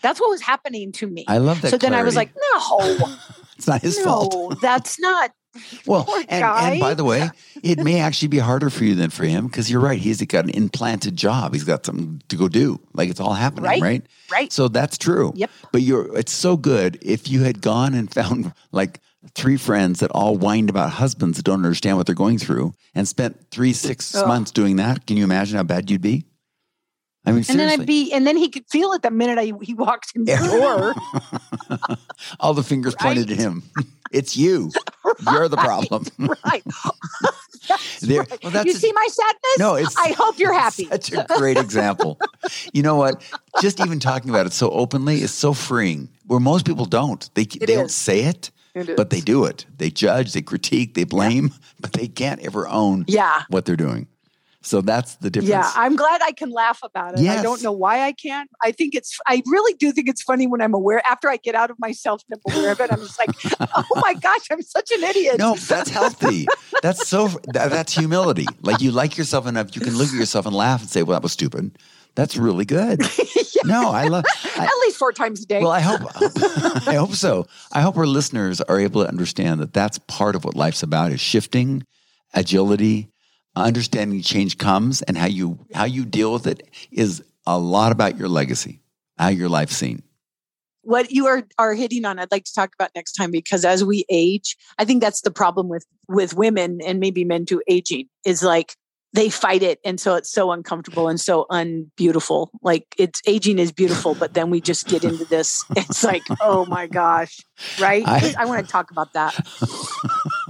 That's 0.00 0.18
what 0.18 0.30
was 0.30 0.40
happening 0.40 0.92
to 0.92 1.06
me. 1.06 1.26
I 1.28 1.36
love 1.36 1.60
that. 1.60 1.72
so 1.72 1.76
then 1.76 1.92
I 1.92 2.02
was 2.04 2.16
like, 2.16 2.34
no, 2.54 3.16
it's 3.58 3.68
not 3.68 3.82
his 3.82 4.00
fault. 4.00 4.32
no, 4.32 4.50
that's 4.62 4.98
not. 4.98 5.32
Well, 5.86 6.06
and, 6.28 6.44
and 6.44 6.80
by 6.80 6.94
the 6.94 7.04
way, 7.04 7.28
it 7.62 7.78
may 7.78 8.00
actually 8.00 8.28
be 8.28 8.38
harder 8.38 8.70
for 8.70 8.84
you 8.84 8.94
than 8.94 9.10
for 9.10 9.24
him 9.24 9.46
because 9.48 9.70
you're 9.70 9.80
right. 9.80 9.98
He's 9.98 10.22
got 10.22 10.44
an 10.44 10.50
implanted 10.50 11.16
job. 11.16 11.52
He's 11.52 11.64
got 11.64 11.84
something 11.84 12.22
to 12.28 12.36
go 12.36 12.48
do. 12.48 12.80
Like 12.94 13.10
it's 13.10 13.20
all 13.20 13.34
happening, 13.34 13.64
Right. 13.64 13.82
right? 13.82 14.06
Right. 14.30 14.52
So 14.52 14.68
that's 14.68 14.96
true. 14.96 15.32
Yep. 15.34 15.50
But 15.72 15.82
you're 15.82 16.16
it's 16.16 16.32
so 16.32 16.56
good 16.56 16.98
if 17.02 17.28
you 17.28 17.42
had 17.42 17.60
gone 17.60 17.94
and 17.94 18.12
found 18.14 18.52
like 18.70 19.00
three 19.34 19.56
friends 19.56 20.00
that 20.00 20.10
all 20.12 20.36
whined 20.36 20.70
about 20.70 20.90
husbands 20.90 21.36
that 21.36 21.44
don't 21.44 21.64
understand 21.64 21.96
what 21.96 22.06
they're 22.06 22.14
going 22.14 22.38
through 22.38 22.72
and 22.94 23.06
spent 23.06 23.50
three, 23.50 23.72
six 23.72 24.14
Ugh. 24.14 24.26
months 24.26 24.50
doing 24.52 24.76
that. 24.76 25.06
Can 25.06 25.16
you 25.16 25.24
imagine 25.24 25.56
how 25.56 25.62
bad 25.64 25.90
you'd 25.90 26.00
be? 26.02 26.24
I 27.24 27.30
mean, 27.30 27.38
And 27.38 27.46
seriously. 27.46 27.66
then 27.70 27.80
I'd 27.80 27.86
be, 27.86 28.12
and 28.12 28.26
then 28.26 28.36
he 28.36 28.48
could 28.48 28.64
feel 28.68 28.92
it 28.92 29.02
the 29.02 29.10
minute 29.10 29.38
I, 29.38 29.52
he 29.62 29.74
walked 29.74 30.12
in 30.16 30.24
the 30.24 30.36
door. 30.36 31.96
all 32.40 32.54
the 32.54 32.62
fingers 32.62 32.94
pointed 32.94 33.30
at 33.30 33.38
him. 33.38 33.62
It's 34.10 34.36
you. 34.36 34.70
You're 35.30 35.48
the 35.48 35.56
problem. 35.68 36.04
right. 36.44 36.64
That's 37.68 38.00
There- 38.00 38.18
right. 38.20 38.42
well, 38.42 38.50
that's 38.50 38.66
you 38.66 38.72
a- 38.72 38.76
see 38.76 38.92
my 38.92 39.06
sadness? 39.08 39.58
No, 39.58 39.76
it's- 39.76 39.94
I 39.96 40.12
hope 40.18 40.36
you're 40.40 40.52
happy. 40.52 40.86
Such 40.86 41.12
a 41.12 41.24
great 41.38 41.56
example. 41.56 42.18
You 42.72 42.82
know 42.82 42.96
what? 42.96 43.22
Just 43.60 43.78
even 43.80 44.00
talking 44.00 44.30
about 44.30 44.46
it 44.46 44.52
so 44.52 44.68
openly 44.70 45.22
is 45.22 45.32
so 45.32 45.52
freeing. 45.54 46.08
Where 46.26 46.40
most 46.40 46.66
people 46.66 46.86
don't. 46.86 47.30
They 47.34 47.44
they 47.44 47.66
don't 47.76 47.90
say 47.90 48.24
it, 48.24 48.50
It 48.74 48.96
but 48.96 49.10
they 49.10 49.20
do 49.20 49.44
it. 49.44 49.64
They 49.78 49.90
judge, 49.90 50.32
they 50.32 50.42
critique, 50.42 50.94
they 50.94 51.04
blame, 51.04 51.54
but 51.80 51.92
they 51.92 52.08
can't 52.08 52.40
ever 52.40 52.66
own 52.66 53.04
Yeah. 53.06 53.42
what 53.48 53.64
they're 53.64 53.76
doing. 53.76 54.08
So 54.62 54.80
that's 54.80 55.16
the 55.16 55.30
difference. 55.30 55.50
Yeah, 55.50 55.70
I'm 55.74 55.96
glad 55.96 56.22
I 56.22 56.32
can 56.32 56.50
laugh 56.50 56.80
about 56.82 57.14
it. 57.14 57.20
Yes. 57.20 57.40
I 57.40 57.42
don't 57.42 57.62
know 57.62 57.72
why 57.72 58.02
I 58.02 58.12
can't. 58.12 58.48
I 58.62 58.72
think 58.72 58.94
it's, 58.94 59.18
I 59.26 59.42
really 59.46 59.74
do 59.74 59.92
think 59.92 60.08
it's 60.08 60.22
funny 60.22 60.46
when 60.46 60.60
I'm 60.60 60.74
aware, 60.74 61.02
after 61.06 61.28
I 61.28 61.36
get 61.36 61.54
out 61.54 61.70
of 61.70 61.78
myself 61.78 62.22
and 62.30 62.40
I'm 62.46 62.56
aware 62.56 62.72
of 62.72 62.80
it, 62.80 62.92
I'm 62.92 63.00
just 63.00 63.18
like, 63.18 63.30
oh 63.74 64.00
my 64.00 64.14
gosh, 64.14 64.46
I'm 64.50 64.62
such 64.62 64.90
an 64.92 65.02
idiot. 65.02 65.38
No, 65.38 65.54
that's 65.56 65.90
healthy. 65.90 66.46
that's 66.82 67.08
so, 67.08 67.28
that, 67.52 67.70
that's 67.70 67.94
humility. 67.94 68.46
Like 68.62 68.80
you 68.80 68.92
like 68.92 69.18
yourself 69.18 69.46
enough, 69.46 69.74
you 69.74 69.82
can 69.82 69.96
look 69.96 70.08
at 70.08 70.14
yourself 70.14 70.46
and 70.46 70.54
laugh 70.54 70.80
and 70.80 70.88
say, 70.88 71.02
well, 71.02 71.18
that 71.18 71.22
was 71.22 71.32
stupid. 71.32 71.76
That's 72.14 72.36
really 72.36 72.64
good. 72.64 73.02
No, 73.64 73.90
I 73.92 74.08
love. 74.08 74.24
I, 74.56 74.64
At 74.64 74.80
least 74.80 74.96
four 74.96 75.12
times 75.12 75.40
a 75.44 75.46
day. 75.46 75.60
well, 75.62 75.70
I 75.70 75.78
hope. 75.78 76.00
I 76.88 76.94
hope 76.94 77.12
so. 77.12 77.46
I 77.70 77.80
hope 77.80 77.96
our 77.96 78.08
listeners 78.08 78.60
are 78.60 78.80
able 78.80 79.04
to 79.04 79.08
understand 79.08 79.60
that 79.60 79.72
that's 79.72 79.98
part 79.98 80.34
of 80.34 80.44
what 80.44 80.56
life's 80.56 80.82
about: 80.82 81.12
is 81.12 81.20
shifting, 81.20 81.86
agility, 82.34 83.11
understanding 83.56 84.22
change 84.22 84.58
comes, 84.58 85.02
and 85.02 85.16
how 85.16 85.26
you 85.26 85.58
how 85.74 85.84
you 85.84 86.04
deal 86.04 86.32
with 86.32 86.46
it 86.46 86.68
is 86.90 87.22
a 87.46 87.58
lot 87.58 87.92
about 87.92 88.16
your 88.18 88.28
legacy, 88.28 88.80
how 89.18 89.28
your 89.28 89.48
life's 89.48 89.76
seen. 89.76 90.02
what 90.82 91.10
you 91.12 91.26
are 91.26 91.44
are 91.58 91.74
hitting 91.74 92.04
on 92.04 92.18
i'd 92.18 92.32
like 92.32 92.44
to 92.44 92.52
talk 92.54 92.74
about 92.74 92.90
next 92.94 93.12
time 93.12 93.30
because 93.30 93.64
as 93.64 93.84
we 93.84 94.04
age 94.10 94.56
i 94.78 94.84
think 94.84 95.00
that's 95.00 95.20
the 95.22 95.30
problem 95.30 95.68
with 95.68 95.86
with 96.08 96.34
women 96.34 96.80
and 96.84 96.98
maybe 96.98 97.24
men 97.24 97.46
too 97.46 97.62
aging 97.68 98.08
is 98.26 98.42
like 98.42 98.74
they 99.12 99.28
fight 99.30 99.62
it 99.62 99.78
and 99.84 100.00
so 100.00 100.14
it's 100.16 100.30
so 100.32 100.50
uncomfortable 100.52 101.06
and 101.06 101.20
so 101.20 101.44
unbeautiful. 101.50 102.50
Like 102.62 102.86
it's 102.96 103.20
aging 103.26 103.58
is 103.58 103.70
beautiful 103.70 104.14
but 104.14 104.32
then 104.32 104.48
we 104.48 104.60
just 104.62 104.88
get 104.88 105.04
into 105.04 105.26
this. 105.26 105.62
It's 105.76 106.02
like 106.02 106.22
oh 106.40 106.64
my 106.64 106.86
gosh 106.86 107.38
right? 107.78 108.02
I- 108.06 108.34
i, 108.38 108.44
want 108.46 108.64
to 108.64 108.72
talk 108.72 108.90
about 108.90 109.12
that 109.12 109.34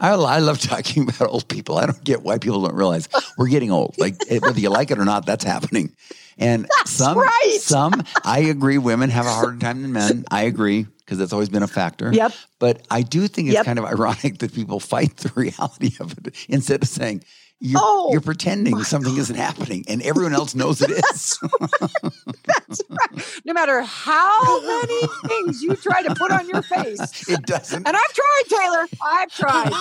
I, 0.00 0.10
I 0.10 0.38
love 0.38 0.60
talking 0.60 1.02
about 1.08 1.28
old 1.30 1.48
people. 1.48 1.78
I 1.78 1.86
don't 1.86 2.02
get 2.04 2.22
why 2.22 2.38
people 2.38 2.62
don't 2.62 2.74
realize 2.74 3.08
we're 3.38 3.48
getting 3.48 3.70
old. 3.70 3.94
Like 3.98 4.16
whether 4.40 4.58
you 4.60 4.70
like 4.70 4.90
it 4.90 4.98
or 4.98 5.04
not, 5.04 5.26
that's 5.26 5.44
happening. 5.44 5.94
And 6.36 6.64
That's 6.78 6.90
some, 6.90 7.16
right. 7.18 7.58
some, 7.60 8.02
I 8.24 8.40
agree, 8.40 8.76
women 8.78 9.08
have 9.10 9.24
a 9.26 9.30
harder 9.32 9.56
time 9.58 9.82
than 9.82 9.92
men. 9.92 10.24
I 10.32 10.42
agree 10.42 10.84
because 10.98 11.18
that's 11.18 11.32
always 11.32 11.48
been 11.48 11.62
a 11.62 11.68
factor. 11.68 12.12
Yep. 12.12 12.32
But 12.58 12.84
I 12.90 13.02
do 13.02 13.28
think 13.28 13.48
it's 13.48 13.54
Yep. 13.54 13.66
kind 13.66 13.78
of 13.78 13.84
ironic 13.84 14.38
that 14.38 14.52
people 14.52 14.80
fight 14.80 15.16
the 15.18 15.30
reality 15.36 15.92
of 16.00 16.12
it 16.18 16.34
instead 16.48 16.82
of 16.82 16.88
saying 16.88 17.22
you're, 17.60 17.80
Oh, 17.82 18.08
you're 18.12 18.20
pretending 18.20 18.82
something 18.84 19.16
isn't 19.16 19.36
happening 19.36 19.84
and 19.88 20.02
everyone 20.02 20.34
else 20.34 20.54
knows 20.54 20.82
it 20.82 20.90
is. 20.90 21.38
that's 22.46 22.82
right 22.90 23.40
no 23.44 23.52
matter 23.52 23.80
how 23.82 24.60
many 24.60 25.06
things 25.26 25.62
you 25.62 25.74
try 25.76 26.02
to 26.02 26.14
put 26.14 26.30
on 26.30 26.46
your 26.48 26.62
face 26.62 27.28
it 27.28 27.42
doesn't. 27.46 27.86
and 27.86 27.96
i've 27.96 28.12
tried 28.12 28.42
taylor 28.48 28.86
i've 29.02 29.30
tried 29.30 29.72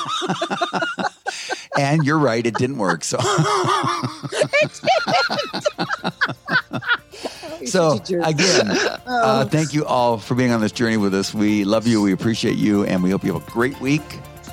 And 1.76 2.04
you're 2.06 2.20
right, 2.20 2.46
it 2.46 2.54
didn't 2.54 2.78
work. 2.78 3.04
So. 3.04 3.18
So 7.66 7.98
Such 7.98 8.10
a 8.10 8.14
jerk. 8.14 8.28
again, 8.28 8.68
uh, 9.08 9.46
thank 9.46 9.74
you 9.74 9.86
all 9.86 10.18
for 10.20 10.36
being 10.36 10.52
on 10.52 10.62
this 10.62 10.72
journey 10.72 10.98
with 10.98 11.14
us. 11.16 11.34
We 11.34 11.64
love 11.64 11.88
you, 11.88 12.02
we 12.02 12.12
appreciate 12.12 12.58
you, 12.58 12.84
and 12.84 13.02
we 13.02 13.10
hope 13.10 13.24
you 13.24 13.34
have 13.34 13.48
a 13.48 13.52
great 13.52 13.80
week. 13.80 14.02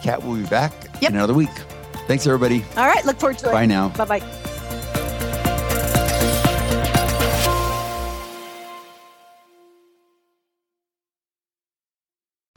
Kat 0.02 0.22
will 0.24 0.36
be 0.36 0.44
back 0.46 0.72
Yep. 1.02 1.10
in 1.10 1.16
another 1.16 1.34
week. 1.34 1.50
Thanks, 2.10 2.26
everybody. 2.26 2.64
all 2.76 2.88
right 2.88 3.06
look 3.06 3.20
forward 3.20 3.38
to 3.38 3.48
it 3.48 3.52
Bye 3.52 3.66
now. 3.66 3.90
bye 3.90 4.04
bye 4.04 4.20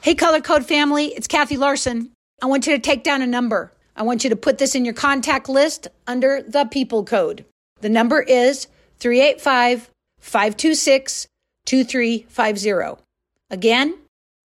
Hey, 0.02 0.16
Color 0.16 0.40
Code 0.40 0.66
family, 0.66 1.06
it's 1.06 1.28
Kathy 1.28 1.56
Larson. 1.56 2.10
I 2.42 2.46
want 2.46 2.66
you 2.66 2.72
to 2.74 2.80
take 2.80 3.04
down 3.04 3.22
a 3.22 3.28
number. 3.28 3.72
I 3.94 4.02
want 4.02 4.24
you 4.24 4.30
to 4.30 4.36
put 4.36 4.58
this 4.58 4.74
in 4.74 4.84
your 4.84 4.92
contact 4.92 5.48
list 5.48 5.86
under 6.08 6.42
the 6.42 6.64
People 6.64 7.04
Code. 7.04 7.44
The 7.80 7.88
number 7.88 8.22
is 8.22 8.66
385 8.98 9.88
526 10.18 11.28
2350. 11.64 13.02
Again, 13.50 13.94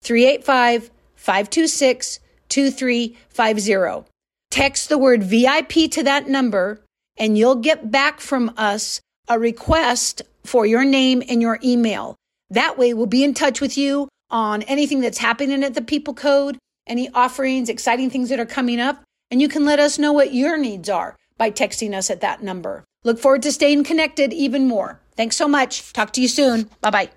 385 0.02 0.90
526 1.16 2.20
2350. 2.50 4.10
Text 4.50 4.88
the 4.88 4.98
word 4.98 5.22
VIP 5.22 5.90
to 5.90 6.02
that 6.02 6.28
number, 6.28 6.80
and 7.16 7.36
you'll 7.36 7.56
get 7.56 7.90
back 7.90 8.20
from 8.20 8.52
us 8.56 9.00
a 9.28 9.38
request 9.38 10.22
for 10.44 10.64
your 10.64 10.84
name 10.84 11.22
and 11.28 11.42
your 11.42 11.58
email. 11.62 12.16
That 12.50 12.78
way, 12.78 12.94
we'll 12.94 13.06
be 13.06 13.24
in 13.24 13.34
touch 13.34 13.60
with 13.60 13.76
you 13.76 14.08
on 14.30 14.62
anything 14.62 15.00
that's 15.00 15.18
happening 15.18 15.62
at 15.62 15.74
the 15.74 15.82
People 15.82 16.14
Code, 16.14 16.58
any 16.86 17.08
offerings, 17.10 17.68
exciting 17.68 18.10
things 18.10 18.30
that 18.30 18.40
are 18.40 18.46
coming 18.46 18.80
up, 18.80 19.02
and 19.30 19.40
you 19.40 19.48
can 19.48 19.64
let 19.64 19.78
us 19.78 19.98
know 19.98 20.12
what 20.12 20.32
your 20.32 20.56
needs 20.56 20.88
are 20.88 21.16
by 21.36 21.50
texting 21.50 21.94
us 21.94 22.10
at 22.10 22.22
that 22.22 22.42
number. 22.42 22.84
Look 23.04 23.18
forward 23.18 23.42
to 23.42 23.52
staying 23.52 23.84
connected 23.84 24.32
even 24.32 24.66
more. 24.66 25.00
Thanks 25.16 25.36
so 25.36 25.46
much. 25.46 25.92
Talk 25.92 26.12
to 26.14 26.22
you 26.22 26.28
soon. 26.28 26.70
Bye 26.80 26.90
bye. 26.90 27.10